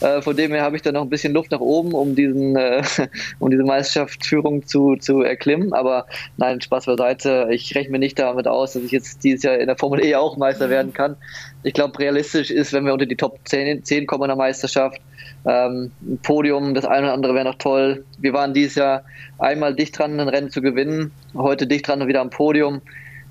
[0.00, 2.56] Äh, von dem her habe ich da noch ein bisschen Luft nach oben, um diesen,
[2.56, 2.82] äh,
[3.38, 5.74] um diese Meisterschaftsführung zu, zu erklimmen.
[5.74, 6.06] Aber
[6.38, 7.48] nein, Spaß beiseite.
[7.50, 10.14] Ich rechne mir nicht damit aus, dass ich jetzt dieses Jahr in der Formel E
[10.14, 11.16] auch Meister werden kann.
[11.62, 15.00] Ich glaube, realistisch ist, wenn wir unter die Top 10, 10 kommen in der Meisterschaft.
[15.44, 18.04] Ähm, ein Podium, das eine oder andere wäre noch toll.
[18.18, 19.02] Wir waren dieses Jahr
[19.38, 21.10] einmal dicht dran, ein Rennen zu gewinnen.
[21.34, 22.80] Heute dicht dran und wieder am Podium.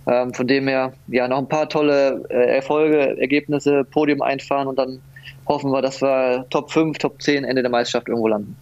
[0.07, 4.77] Ähm, von dem her, ja, noch ein paar tolle äh, Erfolge, Ergebnisse, Podium einfahren und
[4.77, 4.99] dann
[5.47, 8.55] hoffen wir, dass wir Top 5, Top 10 Ende der Meisterschaft irgendwo landen.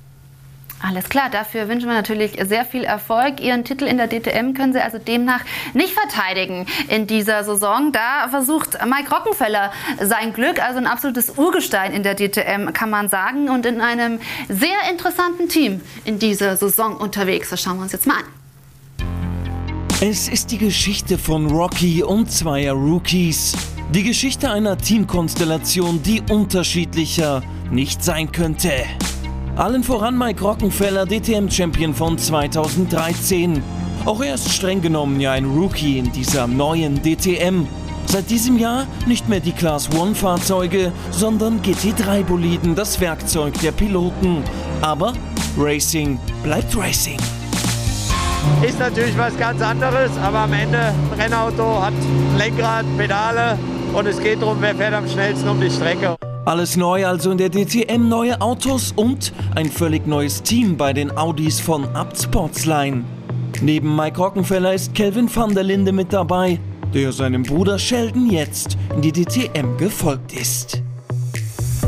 [0.81, 3.41] Alles klar, dafür wünschen wir natürlich sehr viel Erfolg.
[3.41, 5.41] Ihren Titel in der DTM können Sie also demnach
[5.73, 7.91] nicht verteidigen in dieser Saison.
[7.91, 13.09] Da versucht Mike Rockenfeller sein Glück, also ein absolutes Urgestein in der DTM, kann man
[13.09, 17.49] sagen, und in einem sehr interessanten Team in dieser Saison unterwegs.
[17.49, 18.38] Das schauen wir uns jetzt mal an.
[20.01, 23.53] Es ist die Geschichte von Rocky und zweier Rookies.
[23.93, 28.71] Die Geschichte einer Teamkonstellation, die unterschiedlicher nicht sein könnte.
[29.57, 33.61] Allen voran Mike Rockenfeller, DTM-Champion von 2013.
[34.05, 37.67] Auch er ist streng genommen ja ein Rookie in dieser neuen DTM.
[38.05, 44.45] Seit diesem Jahr nicht mehr die Class 1 Fahrzeuge, sondern GT3-Boliden, das Werkzeug der Piloten.
[44.79, 45.11] Aber
[45.57, 47.19] Racing bleibt Racing.
[48.61, 51.93] Ist natürlich was ganz anderes, aber am Ende ein Rennauto hat
[52.37, 53.57] Lenkrad, Pedale
[53.93, 56.15] und es geht darum, wer fährt am schnellsten um die Strecke.
[56.45, 61.15] Alles neu also in der DTM, neue Autos und ein völlig neues Team bei den
[61.15, 63.03] Audis von Abt Sportsline.
[63.61, 66.59] Neben Mike Rockenfeller ist Kelvin van der Linde mit dabei,
[66.93, 70.81] der seinem Bruder Sheldon jetzt in die DTM gefolgt ist.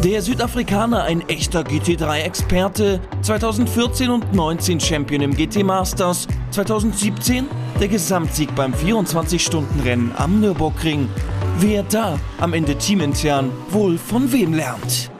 [0.03, 7.45] Der Südafrikaner, ein echter GT3-Experte, 2014 und 19 Champion im GT Masters, 2017
[7.79, 11.07] der Gesamtsieg beim 24-Stunden-Rennen am Nürburgring.
[11.59, 15.11] Wer da am Ende teamintern wohl von wem lernt.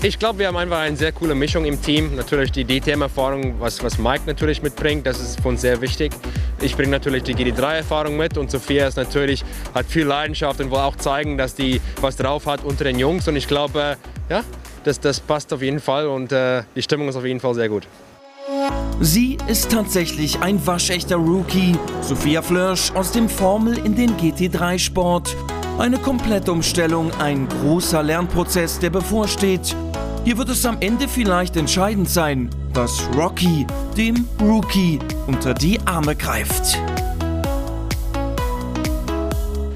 [0.00, 2.14] Ich glaube, wir haben einfach eine sehr coole Mischung im Team.
[2.14, 6.12] Natürlich die DTM-Erfahrung, was, was Mike natürlich mitbringt, das ist für uns sehr wichtig.
[6.60, 9.44] Ich bringe natürlich die GD3-Erfahrung mit und Sophia ist natürlich,
[9.74, 13.28] hat viel Leidenschaft und will auch zeigen, dass die was drauf hat unter den Jungs.
[13.28, 13.96] Und ich glaube,
[14.28, 14.42] ja,
[14.82, 17.68] das, das passt auf jeden Fall und äh, die Stimmung ist auf jeden Fall sehr
[17.68, 17.86] gut.
[19.00, 21.76] Sie ist tatsächlich ein waschechter Rookie.
[22.00, 25.36] Sophia Flörsch aus dem Formel in den GT3-Sport.
[25.78, 29.76] Eine Komplettumstellung, ein großer Lernprozess, der bevorsteht.
[30.24, 33.64] Hier wird es am Ende vielleicht entscheidend sein, was Rocky,
[33.96, 34.98] dem Rookie,
[35.28, 36.78] unter die Arme greift.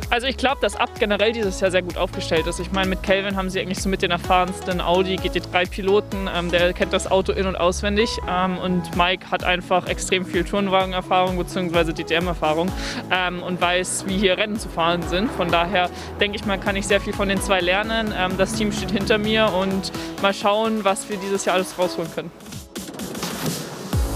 [0.09, 2.59] Also ich glaube, dass Abt generell dieses Jahr sehr gut aufgestellt ist.
[2.59, 6.29] Ich meine, mit Kelvin haben sie eigentlich so mit den erfahrensten Audi GT3-Piloten.
[6.35, 8.19] Ähm, der kennt das Auto in- und auswendig.
[8.29, 11.93] Ähm, und Mike hat einfach extrem viel Turnwagen-Erfahrung bzw.
[11.93, 12.71] DTM-Erfahrung
[13.11, 15.31] ähm, und weiß, wie hier Rennen zu fahren sind.
[15.31, 15.89] Von daher
[16.21, 18.13] denke ich mal, kann ich sehr viel von den zwei lernen.
[18.15, 22.11] Ähm, das Team steht hinter mir und mal schauen, was wir dieses Jahr alles rausholen
[22.15, 22.31] können.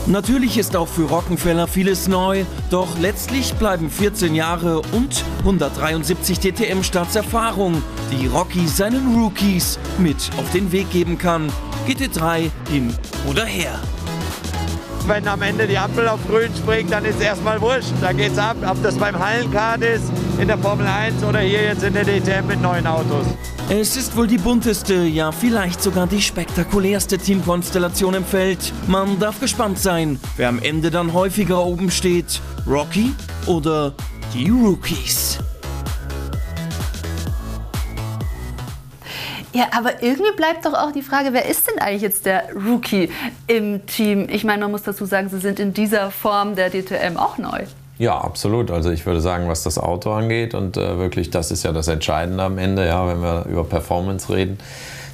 [0.08, 7.16] Natürlich ist auch für Rockenfeller vieles neu, doch letztlich bleiben 14 Jahre und 173 DTM-Starts
[7.16, 7.82] Erfahrung,
[8.12, 11.50] die Rocky seinen Rookies mit auf den Weg geben kann.
[11.88, 12.94] GT3 hin
[13.28, 13.80] oder her.
[15.06, 17.92] Wenn am Ende die Ampel auf grün springt, dann ist erstmal wurscht.
[18.00, 21.84] Da geht's ab, ob das beim Hallenkart ist, in der Formel 1 oder hier jetzt
[21.84, 23.24] in der DTM mit neuen Autos.
[23.68, 28.72] Es ist wohl die bunteste, ja vielleicht sogar die spektakulärste Teamkonstellation im Feld.
[28.88, 32.40] Man darf gespannt sein, wer am Ende dann häufiger oben steht.
[32.66, 33.14] Rocky
[33.46, 33.94] oder
[34.34, 35.38] die Rookies.
[39.56, 43.08] Ja, aber irgendwie bleibt doch auch die Frage, wer ist denn eigentlich jetzt der Rookie
[43.46, 44.28] im Team?
[44.30, 47.60] Ich meine, man muss dazu sagen, sie sind in dieser Form der DTM auch neu.
[47.96, 48.70] Ja, absolut.
[48.70, 51.88] Also ich würde sagen, was das Auto angeht und äh, wirklich, das ist ja das
[51.88, 54.58] Entscheidende am Ende, ja, wenn wir über Performance reden,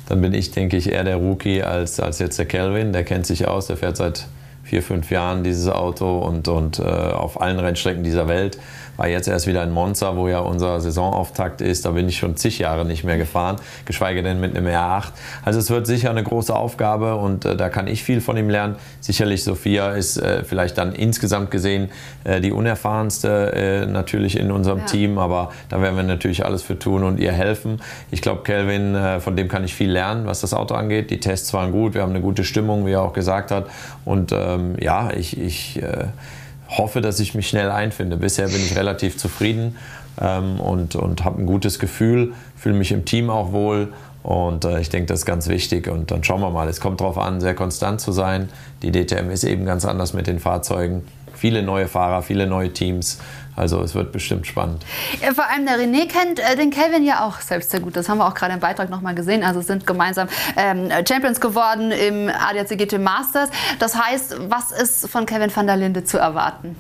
[0.09, 2.93] dann bin ich, denke ich, eher der Rookie als, als jetzt der Kelvin.
[2.93, 4.27] Der kennt sich aus, der fährt seit
[4.65, 8.59] vier, fünf Jahren dieses Auto und, und äh, auf allen Rennstrecken dieser Welt.
[9.03, 11.85] War jetzt erst wieder in Monza, wo ja unser Saisonauftakt ist.
[11.85, 15.09] Da bin ich schon zig Jahre nicht mehr gefahren, geschweige denn mit einem R8.
[15.45, 18.49] Also es wird sicher eine große Aufgabe und äh, da kann ich viel von ihm
[18.49, 18.77] lernen.
[19.01, 21.91] Sicherlich Sophia ist äh, vielleicht dann insgesamt gesehen
[22.23, 24.85] äh, die unerfahrenste äh, natürlich in unserem ja.
[24.85, 27.83] Team, aber da werden wir natürlich alles für tun und ihr helfen.
[28.13, 31.11] Ich glaube, Kelvin, äh, von dem kann ich viel lernen, was das Auto angeht.
[31.11, 33.67] Die Tests waren gut, wir haben eine gute Stimmung, wie er auch gesagt hat.
[34.05, 36.05] Und ähm, ja, ich, ich äh,
[36.79, 38.17] hoffe, dass ich mich schnell einfinde.
[38.17, 39.77] Bisher bin ich relativ zufrieden
[40.21, 43.93] ähm, und, und habe ein gutes Gefühl, fühle mich im Team auch wohl
[44.23, 45.89] und äh, ich denke, das ist ganz wichtig.
[45.89, 46.69] Und dann schauen wir mal.
[46.69, 48.49] Es kommt darauf an, sehr konstant zu sein.
[48.83, 51.03] Die DTM ist eben ganz anders mit den Fahrzeugen.
[51.35, 53.19] Viele neue Fahrer, viele neue Teams.
[53.55, 54.85] Also es wird bestimmt spannend.
[55.21, 57.97] Ja, vor allem der René kennt äh, den Kelvin ja auch selbst sehr gut.
[57.97, 59.45] Das haben wir auch gerade im Beitrag nochmal gesehen.
[59.45, 63.51] Also sind gemeinsam ähm, Champions geworden im ADAC GT Masters.
[63.79, 66.77] Das heißt, was ist von Kevin van der Linde zu erwarten?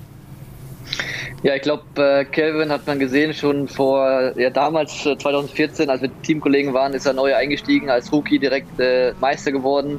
[1.42, 6.00] Ja, ich glaube, äh, Kelvin hat man gesehen schon vor, ja damals äh, 2014, als
[6.00, 9.98] wir Teamkollegen waren, ist er neu eingestiegen, als Rookie direkt äh, Meister geworden.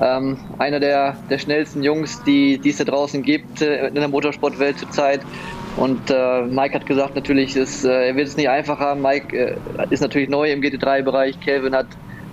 [0.00, 4.08] Ähm, einer der, der schnellsten Jungs, die, die es da draußen gibt äh, in der
[4.08, 5.20] Motorsportwelt zurzeit.
[5.76, 9.00] Und äh, Mike hat gesagt, natürlich, ist, äh, er wird es nicht einfach haben.
[9.00, 9.56] Mike äh,
[9.90, 11.40] ist natürlich neu im GT3-Bereich.
[11.40, 11.86] Kelvin hat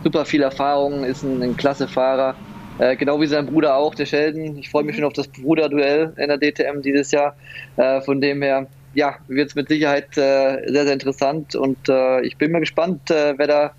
[0.03, 2.35] super viel Erfahrung, ist ein, ein klasse Fahrer.
[2.79, 4.57] Äh, genau wie sein Bruder auch, der Sheldon.
[4.57, 7.35] Ich freue mich schon auf das Bruderduell in der DTM dieses Jahr.
[7.77, 11.55] Äh, von dem her, ja, wird es mit Sicherheit äh, sehr, sehr interessant.
[11.55, 11.77] Und
[12.23, 13.71] ich bin mal gespannt, wer da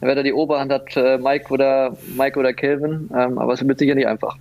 [0.00, 3.10] wer da die Oberhand hat, Mike oder Mike oder Kelvin.
[3.16, 4.36] Ähm, aber es wird sicher nicht einfach.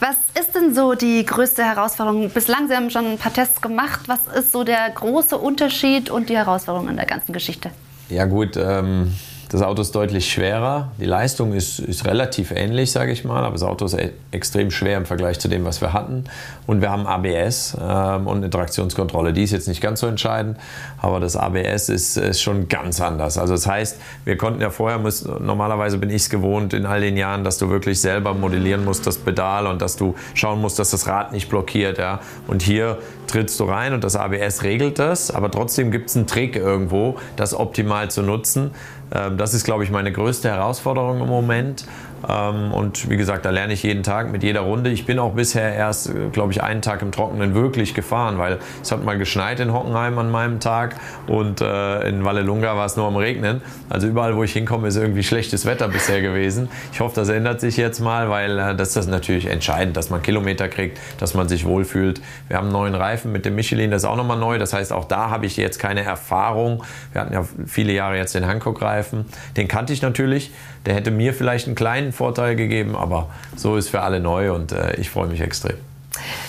[0.00, 2.30] Was ist denn so die größte Herausforderung?
[2.30, 4.00] Bislang, Sie haben schon ein paar Tests gemacht.
[4.06, 7.70] Was ist so der große Unterschied und die Herausforderung in der ganzen Geschichte?
[8.08, 9.14] Ja gut, ähm,
[9.48, 10.92] das Auto ist deutlich schwerer.
[10.98, 14.70] Die Leistung ist, ist relativ ähnlich, sage ich mal, aber das Auto ist e extrem
[14.70, 16.24] schwer im Vergleich zu dem, was wir hatten.
[16.66, 19.32] Und wir haben ABS ähm, und eine Traktionskontrolle.
[19.32, 20.58] Die ist jetzt nicht ganz so entscheidend,
[21.00, 23.38] aber das ABS ist, ist schon ganz anders.
[23.38, 27.00] Also das heißt, wir konnten ja vorher, muss, normalerweise bin ich es gewohnt in all
[27.00, 30.78] den Jahren, dass du wirklich selber modellieren musst, das Pedal und dass du schauen musst,
[30.78, 31.96] dass das Rad nicht blockiert.
[31.96, 32.20] Ja?
[32.48, 36.26] Und hier trittst du rein und das ABS regelt das, aber trotzdem gibt es einen
[36.26, 38.72] Trick irgendwo, das optimal zu nutzen.
[39.12, 41.86] Ähm, das ist, glaube ich, meine größte Herausforderung im Moment.
[42.28, 44.90] Ähm, und wie gesagt, da lerne ich jeden Tag mit jeder Runde.
[44.90, 48.58] Ich bin auch bisher erst, äh, glaube ich, einen Tag im Trockenen wirklich gefahren, weil
[48.82, 50.96] es hat mal geschneit in Hockenheim an meinem Tag
[51.26, 53.60] und äh, in Vallelunga war es nur am Regnen.
[53.88, 56.68] Also überall, wo ich hinkomme, ist irgendwie schlechtes Wetter bisher gewesen.
[56.92, 60.22] Ich hoffe, das ändert sich jetzt mal, weil äh, das ist natürlich entscheidend, dass man
[60.22, 62.20] Kilometer kriegt, dass man sich wohlfühlt.
[62.48, 64.58] Wir haben einen neuen Reifen mit dem Michelin, das ist auch nochmal neu.
[64.58, 66.82] Das heißt, auch da habe ich jetzt keine Erfahrung.
[67.12, 69.26] Wir hatten ja viele Jahre jetzt den Hankook-Reifen.
[69.56, 70.50] Den kannte ich natürlich.
[70.86, 74.72] Der hätte mir vielleicht einen kleinen Vorteil gegeben, aber so ist für alle neu und
[74.72, 75.76] äh, ich freue mich extrem.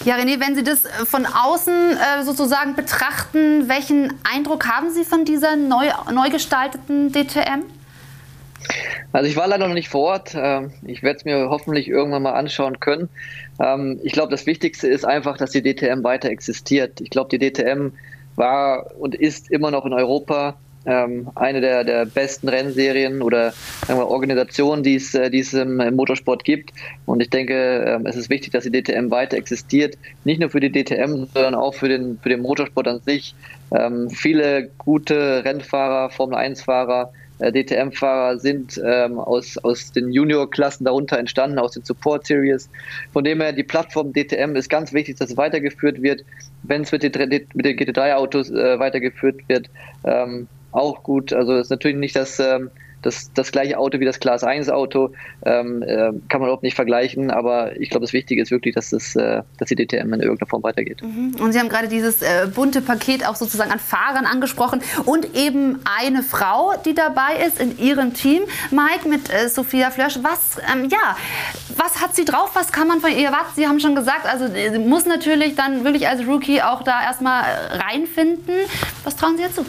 [0.06, 5.04] Ja, René, wenn Sie das äh, von außen äh, sozusagen betrachten, welchen Eindruck haben Sie
[5.04, 7.64] von dieser neu, neu gestalteten DTM?
[9.12, 10.36] Also ich war leider noch nicht vor Ort.
[10.36, 13.10] Ähm, ich werde es mir hoffentlich irgendwann mal anschauen können.
[13.60, 17.02] Ähm, ich glaube, das Wichtigste ist einfach, dass die DTM weiter existiert.
[17.02, 17.92] Ich glaube, die DTM
[18.36, 20.56] war und ist immer noch in Europa
[20.86, 23.54] ähm, eine der, der besten Rennserien oder
[23.88, 26.72] wir, Organisationen, die es, äh, die es im, im Motorsport gibt.
[27.06, 29.98] Und ich denke, ähm, es ist wichtig, dass die DTM weiter existiert.
[30.24, 33.36] Nicht nur für die DTM, sondern auch für den, für den Motorsport an sich.
[33.72, 41.58] Ähm, viele gute Rennfahrer, Formel-1-Fahrer, äh, DTM-Fahrer sind ähm, aus, aus den Junior-Klassen darunter entstanden,
[41.58, 42.70] aus den Support-Series.
[43.14, 46.24] Von dem her, die Plattform DTM ist ganz wichtig, dass es weitergeführt wird.
[46.64, 47.12] Wenn es mit den,
[47.54, 49.70] mit den GT3-Autos äh, weitergeführt wird,
[50.04, 51.34] ähm, auch gut.
[51.34, 55.12] Also ist natürlich nicht das, ähm, das, das gleiche Auto wie das Class 1 Auto,
[55.46, 58.90] ähm, äh, kann man überhaupt nicht vergleichen, aber ich glaube, das Wichtige ist wirklich, dass,
[58.90, 61.02] das, äh, dass die DTM in irgendeiner Form weitergeht.
[61.02, 61.36] Mhm.
[61.40, 65.80] Und Sie haben gerade dieses äh, bunte Paket auch sozusagen an Fahrern angesprochen und eben
[66.00, 70.20] eine Frau, die dabei ist in Ihrem Team, Mike mit äh, Sophia Flörsch.
[70.22, 71.18] Was, ähm, ja,
[71.78, 72.52] was hat sie drauf?
[72.54, 73.52] Was kann man von ihr erwarten?
[73.56, 77.44] Sie haben schon gesagt, also sie muss natürlich dann wirklich als Rookie auch da erstmal
[77.72, 78.56] reinfinden.
[79.04, 79.66] Was trauen Sie ihr zu?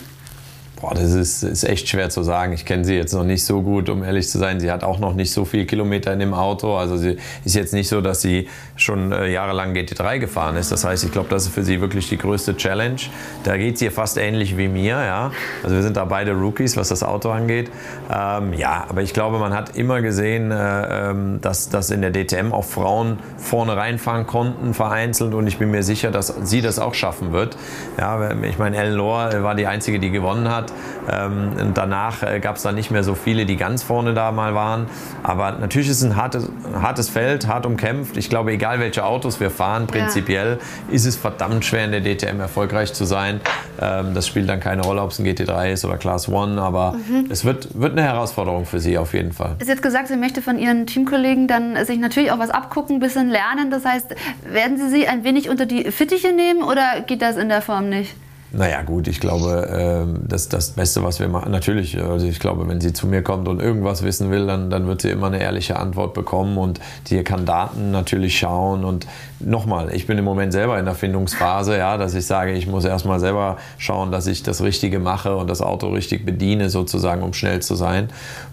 [0.80, 2.54] Boah, das ist, ist echt schwer zu sagen.
[2.54, 4.60] Ich kenne sie jetzt noch nicht so gut, um ehrlich zu sein.
[4.60, 6.74] Sie hat auch noch nicht so viele Kilometer in dem Auto.
[6.74, 10.72] Also sie ist jetzt nicht so, dass sie schon äh, jahrelang GT3 gefahren ist.
[10.72, 12.96] Das heißt, ich glaube, das ist für sie wirklich die größte Challenge.
[13.44, 15.04] Da geht es ihr fast ähnlich wie mir.
[15.04, 15.32] Ja?
[15.62, 17.70] Also wir sind da beide Rookies, was das Auto angeht.
[18.10, 22.10] Ähm, ja, aber ich glaube, man hat immer gesehen, äh, ähm, dass, dass in der
[22.10, 25.34] DTM auch Frauen vorne reinfahren konnten, vereinzelt.
[25.34, 27.58] Und ich bin mir sicher, dass sie das auch schaffen wird.
[27.98, 30.69] Ja, ich meine, Ellen Lohr war die Einzige, die gewonnen hat.
[31.10, 34.32] Ähm, und danach äh, gab es dann nicht mehr so viele, die ganz vorne da
[34.32, 34.86] mal waren.
[35.22, 38.16] Aber natürlich ist es ein hartes, hartes Feld, hart umkämpft.
[38.16, 40.94] Ich glaube, egal welche Autos wir fahren, prinzipiell ja.
[40.94, 43.40] ist es verdammt schwer in der DTM erfolgreich zu sein.
[43.80, 46.92] Ähm, das spielt dann keine Rolle, ob es ein GT3 ist oder Class One, aber
[46.92, 47.26] mhm.
[47.30, 49.56] es wird, wird eine Herausforderung für sie auf jeden Fall.
[49.62, 53.00] Sie hat gesagt, sie möchte von ihren Teamkollegen dann sich natürlich auch was abgucken, ein
[53.00, 53.70] bisschen lernen.
[53.70, 54.14] Das heißt,
[54.44, 57.88] werden Sie sie ein wenig unter die Fittiche nehmen oder geht das in der Form
[57.88, 58.14] nicht?
[58.52, 61.52] Naja, gut, ich glaube, ähm, das das Beste, was wir machen.
[61.52, 64.88] Natürlich, also ich glaube, wenn sie zu mir kommt und irgendwas wissen will, dann, dann
[64.88, 68.84] wird sie immer eine ehrliche Antwort bekommen und die kann Daten natürlich schauen.
[68.84, 69.06] Und
[69.40, 72.84] nochmal, ich bin im Moment selber in der Findungsphase, ja, dass ich sage, ich muss
[72.84, 77.32] erstmal selber schauen, dass ich das Richtige mache und das Auto richtig bediene, sozusagen, um
[77.32, 78.08] schnell zu sein.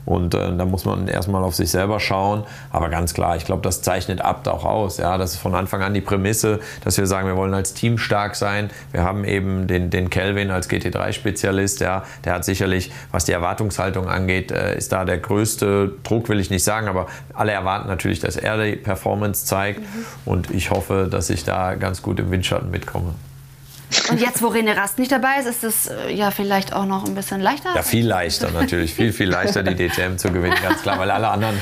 [0.05, 2.43] Und äh, da muss man erstmal auf sich selber schauen.
[2.71, 4.97] Aber ganz klar, ich glaube, das zeichnet Abt auch aus.
[4.97, 7.97] Ja, das ist von Anfang an die Prämisse, dass wir sagen, wir wollen als Team
[7.97, 8.69] stark sein.
[8.91, 14.07] Wir haben eben den den, Kelvin als GT3-Spezialist, ja, der hat sicherlich, was die Erwartungshaltung
[14.07, 18.19] angeht, äh, ist da der größte Druck, will ich nicht sagen, aber alle erwarten natürlich,
[18.19, 20.05] dass er die Performance zeigt mhm.
[20.25, 20.76] und ich hoffe,
[21.09, 23.13] dass ich da ganz gut im Windschatten mitkomme.
[24.09, 27.05] Und jetzt, wo René Rast nicht dabei ist, ist es äh, ja vielleicht auch noch
[27.05, 27.69] ein bisschen leichter?
[27.73, 28.93] Ja, viel leichter natürlich.
[28.93, 30.99] viel, viel leichter, die DTM zu gewinnen, ganz klar.
[30.99, 31.57] Weil alle anderen.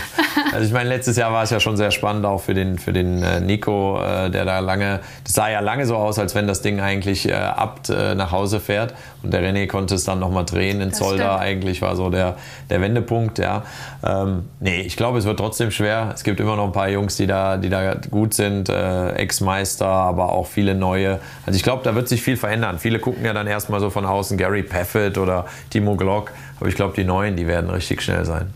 [0.51, 2.93] Also, ich meine, letztes Jahr war es ja schon sehr spannend, auch für den, für
[2.93, 5.01] den äh, Nico, äh, der da lange.
[5.23, 8.31] Das sah ja lange so aus, als wenn das Ding eigentlich äh, abt äh, nach
[8.31, 8.93] Hause fährt.
[9.21, 11.39] Und der René konnte es dann nochmal drehen in Zolder.
[11.39, 12.37] Eigentlich war so der,
[12.69, 13.63] der Wendepunkt, ja.
[14.03, 16.11] Ähm, nee, ich glaube, es wird trotzdem schwer.
[16.13, 18.69] Es gibt immer noch ein paar Jungs, die da, die da gut sind.
[18.69, 21.19] Äh, Ex-Meister, aber auch viele neue.
[21.45, 22.79] Also, ich glaube, da wird sich viel verändern.
[22.79, 26.75] Viele gucken ja dann erstmal so von außen Gary Paffett oder Timo Glock, aber ich
[26.75, 28.53] glaube, die Neuen, die werden richtig schnell sein.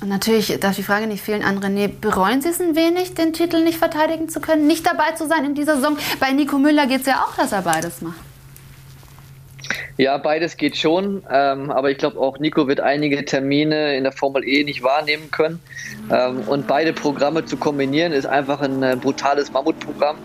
[0.00, 1.88] Und natürlich darf die Frage nicht fehlen an René.
[1.88, 5.44] Bereuen Sie es ein wenig, den Titel nicht verteidigen zu können, nicht dabei zu sein
[5.44, 5.96] in dieser Saison?
[6.20, 8.14] Bei Nico Müller geht es ja auch, dass er beides macht.
[9.96, 14.12] Ja, beides geht schon, ähm, aber ich glaube auch Nico wird einige Termine in der
[14.12, 15.60] Formel E nicht wahrnehmen können.
[16.10, 20.16] Ähm, und beide Programme zu kombinieren ist einfach ein äh, brutales Mammutprogramm.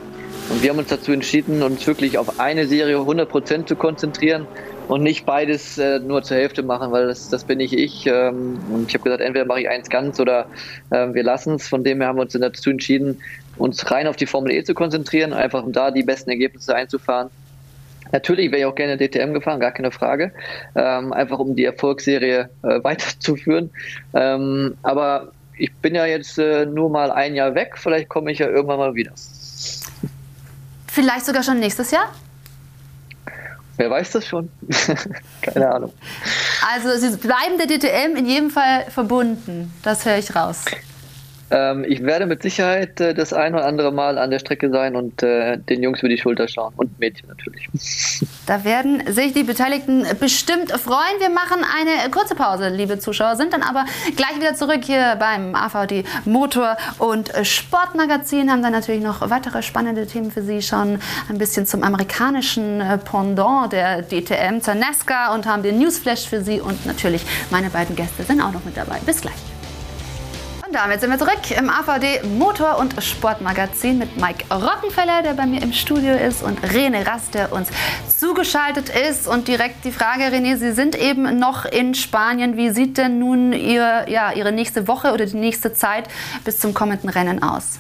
[0.50, 4.46] Und wir haben uns dazu entschieden, uns wirklich auf eine Serie 100% zu konzentrieren
[4.88, 8.06] und nicht beides äh, nur zur Hälfte machen, weil das, das bin nicht ich.
[8.08, 10.48] Ähm, und ich habe gesagt, entweder mache ich eins ganz oder
[10.90, 11.68] äh, wir lassen es.
[11.68, 13.20] Von dem her haben wir uns dazu entschieden,
[13.58, 17.30] uns rein auf die Formel E zu konzentrieren, einfach um da die besten Ergebnisse einzufahren.
[18.12, 20.32] Natürlich wäre ich auch gerne DTM gefahren, gar keine Frage.
[20.76, 23.72] Ähm, einfach um die Erfolgsserie äh, weiterzuführen.
[24.14, 27.74] Ähm, aber ich bin ja jetzt äh, nur mal ein Jahr weg.
[27.78, 29.14] Vielleicht komme ich ja irgendwann mal wieder.
[30.94, 32.14] Vielleicht sogar schon nächstes Jahr?
[33.78, 34.48] Wer weiß das schon?
[35.42, 35.92] Keine Ahnung.
[36.72, 39.74] Also Sie bleiben der DTM in jedem Fall verbunden.
[39.82, 40.66] Das höre ich raus.
[41.54, 44.96] Ähm, ich werde mit Sicherheit äh, das ein oder andere Mal an der Strecke sein
[44.96, 46.74] und äh, den Jungs über die Schulter schauen.
[46.76, 47.70] Und Mädchen natürlich.
[48.46, 51.20] Da werden sich die Beteiligten bestimmt freuen.
[51.20, 53.86] Wir machen eine kurze Pause, liebe Zuschauer, sind dann aber
[54.18, 58.52] gleich wieder zurück hier beim AVD Motor- und Sportmagazin.
[58.52, 60.62] Haben dann natürlich noch weitere spannende Themen für Sie.
[60.62, 61.00] Schauen
[61.30, 66.42] ein bisschen zum amerikanischen äh, Pendant der DTM, zur NASCAR und haben den Newsflash für
[66.42, 66.60] Sie.
[66.60, 69.00] Und natürlich meine beiden Gäste sind auch noch mit dabei.
[69.06, 69.63] Bis gleich.
[70.74, 75.46] Und damit sind wir zurück im AVD Motor- und Sportmagazin mit Mike Rockenfeller, der bei
[75.46, 77.70] mir im Studio ist, und Rene Rast, der uns
[78.08, 79.28] zugeschaltet ist.
[79.28, 82.58] Und direkt die Frage, René, Sie sind eben noch in Spanien.
[82.58, 86.06] Wie sieht denn nun Ihr, ja, Ihre nächste Woche oder die nächste Zeit
[86.44, 87.78] bis zum kommenden Rennen aus?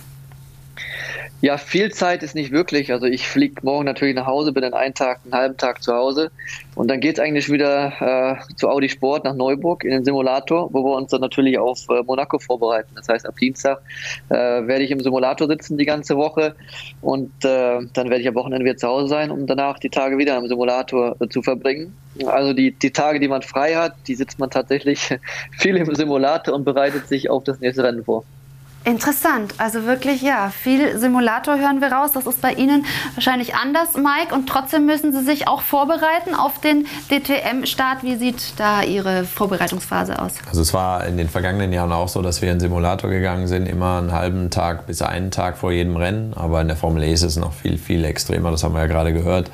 [1.43, 2.93] Ja, viel Zeit ist nicht wirklich.
[2.93, 5.93] Also ich fliege morgen natürlich nach Hause, bin dann einen Tag, einen halben Tag zu
[5.93, 6.31] Hause.
[6.73, 10.73] Und dann geht es eigentlich wieder äh, zu Audi Sport nach Neuburg in den Simulator,
[10.73, 12.91] wo wir uns dann natürlich auf äh, Monaco vorbereiten.
[12.95, 13.81] Das heißt, ab Dienstag
[14.29, 16.55] äh, werde ich im Simulator sitzen die ganze Woche
[17.01, 20.17] und äh, dann werde ich am Wochenende wieder zu Hause sein, um danach die Tage
[20.17, 21.93] wieder im Simulator äh, zu verbringen.
[22.25, 25.13] Also die, die Tage, die man frei hat, die sitzt man tatsächlich
[25.59, 28.23] viel im Simulator und bereitet sich auf das nächste Rennen vor.
[28.85, 29.53] Interessant.
[29.59, 32.11] Also wirklich, ja, viel Simulator hören wir raus.
[32.13, 34.35] Das ist bei Ihnen wahrscheinlich anders, Mike.
[34.35, 38.03] Und trotzdem müssen Sie sich auch vorbereiten auf den DTM-Start.
[38.03, 40.33] Wie sieht da Ihre Vorbereitungsphase aus?
[40.49, 43.67] Also es war in den vergangenen Jahren auch so, dass wir in Simulator gegangen sind,
[43.67, 46.33] immer einen halben Tag bis einen Tag vor jedem Rennen.
[46.35, 48.51] Aber in der Formel E ist es noch viel, viel extremer.
[48.51, 49.49] Das haben wir ja gerade gehört.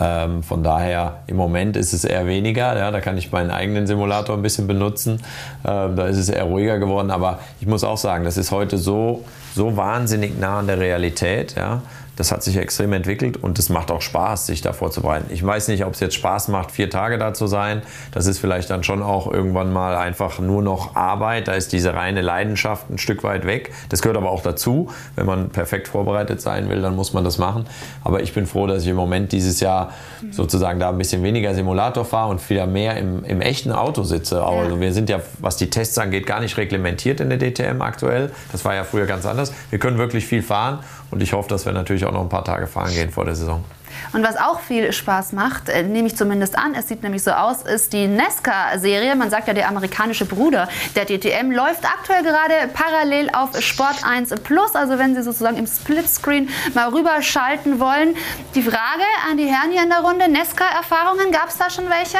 [0.00, 2.76] Ähm, von daher, im Moment ist es eher weniger.
[2.78, 5.20] Ja, da kann ich meinen eigenen Simulator ein bisschen benutzen.
[5.66, 7.10] Ähm, da ist es eher ruhiger geworden.
[7.10, 9.24] Aber ich muss auch sagen, das ist heute so,
[9.54, 11.54] so wahnsinnig nah an der Realität.
[11.56, 11.82] Ja.
[12.18, 15.26] Das hat sich extrem entwickelt und es macht auch Spaß, sich da vorzubereiten.
[15.32, 17.80] Ich weiß nicht, ob es jetzt Spaß macht, vier Tage da zu sein.
[18.10, 21.46] Das ist vielleicht dann schon auch irgendwann mal einfach nur noch Arbeit.
[21.46, 23.72] Da ist diese reine Leidenschaft ein Stück weit weg.
[23.88, 24.90] Das gehört aber auch dazu.
[25.14, 27.66] Wenn man perfekt vorbereitet sein will, dann muss man das machen.
[28.02, 29.92] Aber ich bin froh, dass ich im Moment dieses Jahr
[30.32, 34.42] sozusagen da ein bisschen weniger Simulator fahre und wieder mehr im, im echten Auto sitze.
[34.42, 38.32] Also wir sind ja, was die Tests angeht, gar nicht reglementiert in der DTM aktuell.
[38.50, 39.52] Das war ja früher ganz anders.
[39.70, 42.44] Wir können wirklich viel fahren und ich hoffe, dass wir natürlich auch noch ein paar
[42.44, 43.64] Tage fahren gehen vor der Saison.
[44.12, 47.30] Und was auch viel Spaß macht, äh, nehme ich zumindest an, es sieht nämlich so
[47.30, 49.14] aus, ist die Nesca-Serie.
[49.16, 54.34] Man sagt ja, der amerikanische Bruder der DTM läuft aktuell gerade parallel auf Sport 1
[54.44, 54.74] Plus.
[54.74, 58.14] Also wenn Sie sozusagen im Splitscreen mal rüberschalten wollen.
[58.54, 62.18] Die Frage an die Herren hier in der Runde, Nesca-Erfahrungen, gab es da schon welche?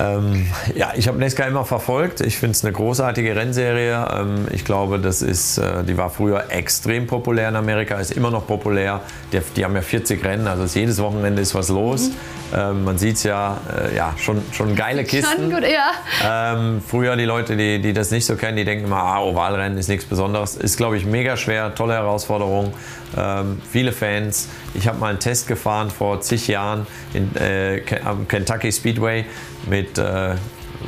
[0.00, 2.20] Ähm, ja, ich habe Nesca immer verfolgt.
[2.20, 4.06] Ich finde es eine großartige Rennserie.
[4.12, 8.30] Ähm, ich glaube, das ist, äh, die war früher extrem populär in Amerika, ist immer
[8.30, 9.00] noch populär.
[9.32, 12.08] Die, die haben ja 40 Rennen, also jedes Wochenende ist was los.
[12.08, 12.14] Mhm.
[12.52, 15.36] Ähm, man sieht es ja, äh, ja, schon, schon geile Kisten.
[15.36, 15.92] Schon gut, ja.
[16.24, 19.78] Ähm, früher die Leute, die, die das nicht so kennen, die denken immer, ah, Ovalrennen
[19.78, 20.56] ist nichts Besonderes.
[20.56, 22.72] Ist, glaube ich, mega schwer, tolle Herausforderung.
[23.16, 24.48] Ähm, viele Fans.
[24.74, 29.24] Ich habe mal einen Test gefahren vor zig Jahren in, äh, am Kentucky Speedway
[29.66, 30.34] mit äh,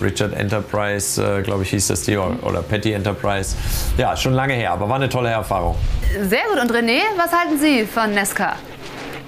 [0.01, 3.57] Richard Enterprise, äh, glaube ich, hieß das die, oder Patty Enterprise.
[3.97, 5.77] Ja, schon lange her, aber war eine tolle Erfahrung.
[6.21, 6.61] Sehr gut.
[6.61, 8.57] Und René, was halten Sie von Nesca?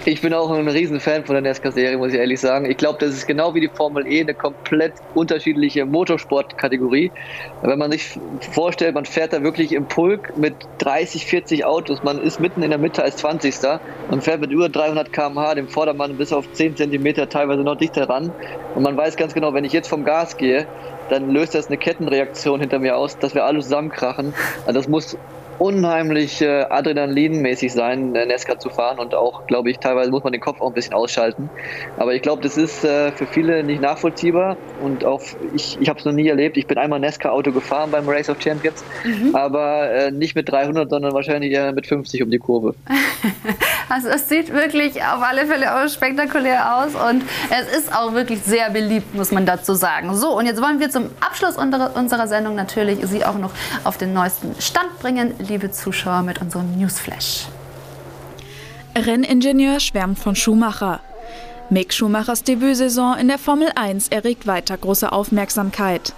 [0.07, 2.71] Ich bin auch ein Riesenfan von der NASCAR-Serie, muss ich ehrlich sagen.
[2.71, 7.11] Ich glaube, das ist genau wie die Formel E eine komplett unterschiedliche Motorsportkategorie.
[7.63, 8.21] Wenn man sich
[8.53, 12.69] vorstellt, man fährt da wirklich im Pulk mit 30, 40 Autos, man ist mitten in
[12.69, 13.55] der Mitte als 20.
[14.11, 18.07] Man fährt mit über 300 km/h dem Vordermann bis auf 10 cm teilweise noch dichter
[18.07, 18.31] ran.
[18.75, 20.67] Und man weiß ganz genau, wenn ich jetzt vom Gas gehe,
[21.09, 24.35] dann löst das eine Kettenreaktion hinter mir aus, dass wir alle zusammenkrachen.
[24.67, 25.17] Also das muss
[25.59, 30.33] unheimlich äh, adrenalinmäßig sein, äh, Nesca zu fahren und auch, glaube ich, teilweise muss man
[30.33, 31.51] den Kopf auch ein bisschen ausschalten.
[31.97, 35.23] Aber ich glaube, das ist äh, für viele nicht nachvollziehbar und auch
[35.55, 36.57] ich, ich habe es noch nie erlebt.
[36.57, 39.35] Ich bin einmal Nesca-Auto gefahren beim Race of Champions, mhm.
[39.35, 42.75] aber äh, nicht mit 300, sondern wahrscheinlich eher mit 50 um die Kurve.
[43.89, 48.43] also es sieht wirklich auf alle Fälle auch spektakulär aus und es ist auch wirklich
[48.43, 50.15] sehr beliebt, muss man dazu sagen.
[50.15, 53.51] So, und jetzt wollen wir zum Abschluss unserer Sendung natürlich Sie auch noch
[53.85, 57.47] auf den neuesten Stand bringen liebe Zuschauer, mit unserem Newsflash.
[58.97, 61.01] Renningenieur schwärmt von Schumacher.
[61.71, 66.13] Mick Schumachers Debütsaison in der Formel 1 erregt weiter große Aufmerksamkeit.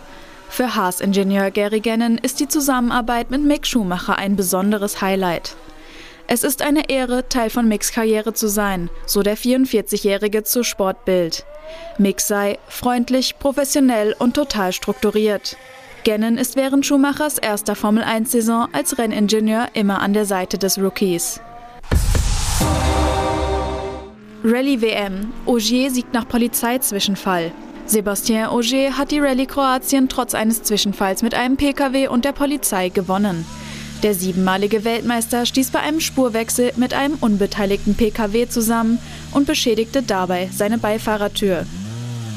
[0.48, 5.56] Für Haas-Ingenieur Gary Gannon ist die Zusammenarbeit mit Mick Schumacher ein besonderes Highlight.
[6.28, 11.46] Es ist eine Ehre, Teil von Micks Karriere zu sein, so der 44-Jährige zu Sportbild.
[11.98, 15.56] Mick sei freundlich, professionell und total strukturiert.
[16.04, 21.40] Gannon ist während Schumachers erster Formel-1-Saison als Renningenieur immer an der Seite des Rookies.
[24.42, 25.32] Rallye WM.
[25.44, 27.52] Ogier siegt nach Polizeizwischenfall.
[27.86, 32.88] Sebastien Ogier hat die Rallye Kroatien trotz eines Zwischenfalls mit einem Pkw und der Polizei
[32.88, 33.44] gewonnen.
[34.02, 38.98] Der siebenmalige Weltmeister stieß bei einem Spurwechsel mit einem unbeteiligten Pkw zusammen
[39.32, 41.66] und beschädigte dabei seine Beifahrertür.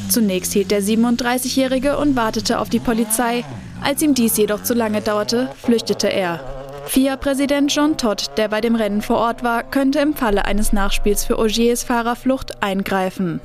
[0.10, 3.44] Zunächst hielt der 37-Jährige und wartete auf die Polizei.
[3.82, 6.40] Als ihm dies jedoch zu lange dauerte, flüchtete er.
[6.88, 11.24] FIA-Präsident John Todd, der bei dem Rennen vor Ort war, könnte im Falle eines Nachspiels
[11.24, 13.42] für Ogiers Fahrerflucht eingreifen.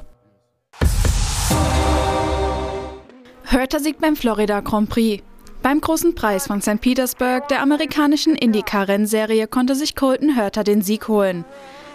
[3.44, 5.22] Hörter siegt beim Florida Grand Prix.
[5.64, 6.78] Beim großen Preis von St.
[6.78, 11.46] Petersburg der amerikanischen IndyCar-Rennserie konnte sich Colton Hurter den Sieg holen.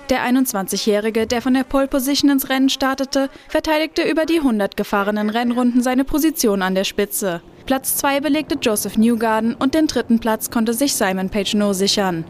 [0.09, 5.29] Der 21-Jährige, der von der Pole Position ins Rennen startete, verteidigte über die 100 gefahrenen
[5.29, 7.43] Rennrunden seine Position an der Spitze.
[7.67, 12.25] Platz 2 belegte Joseph Newgarden und den dritten Platz konnte sich Simon Pagenaud sichern.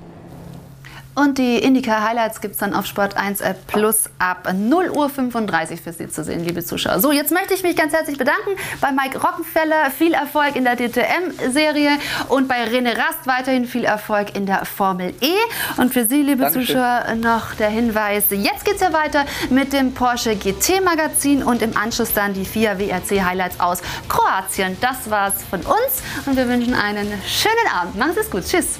[1.19, 5.91] Und die Indica-Highlights gibt es dann auf Sport 1 Plus ab 0 Uhr 35 für
[5.91, 7.01] Sie zu sehen, liebe Zuschauer.
[7.01, 9.91] So, jetzt möchte ich mich ganz herzlich bedanken bei Mike Rockenfeller.
[9.91, 11.97] Viel Erfolg in der DTM-Serie
[12.29, 15.35] und bei René Rast weiterhin viel Erfolg in der Formel E.
[15.75, 16.67] Und für Sie, liebe Dankeschön.
[16.67, 21.75] Zuschauer, noch der Hinweis, jetzt geht es ja weiter mit dem Porsche GT-Magazin und im
[21.75, 24.77] Anschluss dann die vier WRC-Highlights aus Kroatien.
[24.79, 27.97] Das war's von uns und wir wünschen einen schönen Abend.
[27.97, 28.45] Machen Sie es gut.
[28.45, 28.79] Tschüss.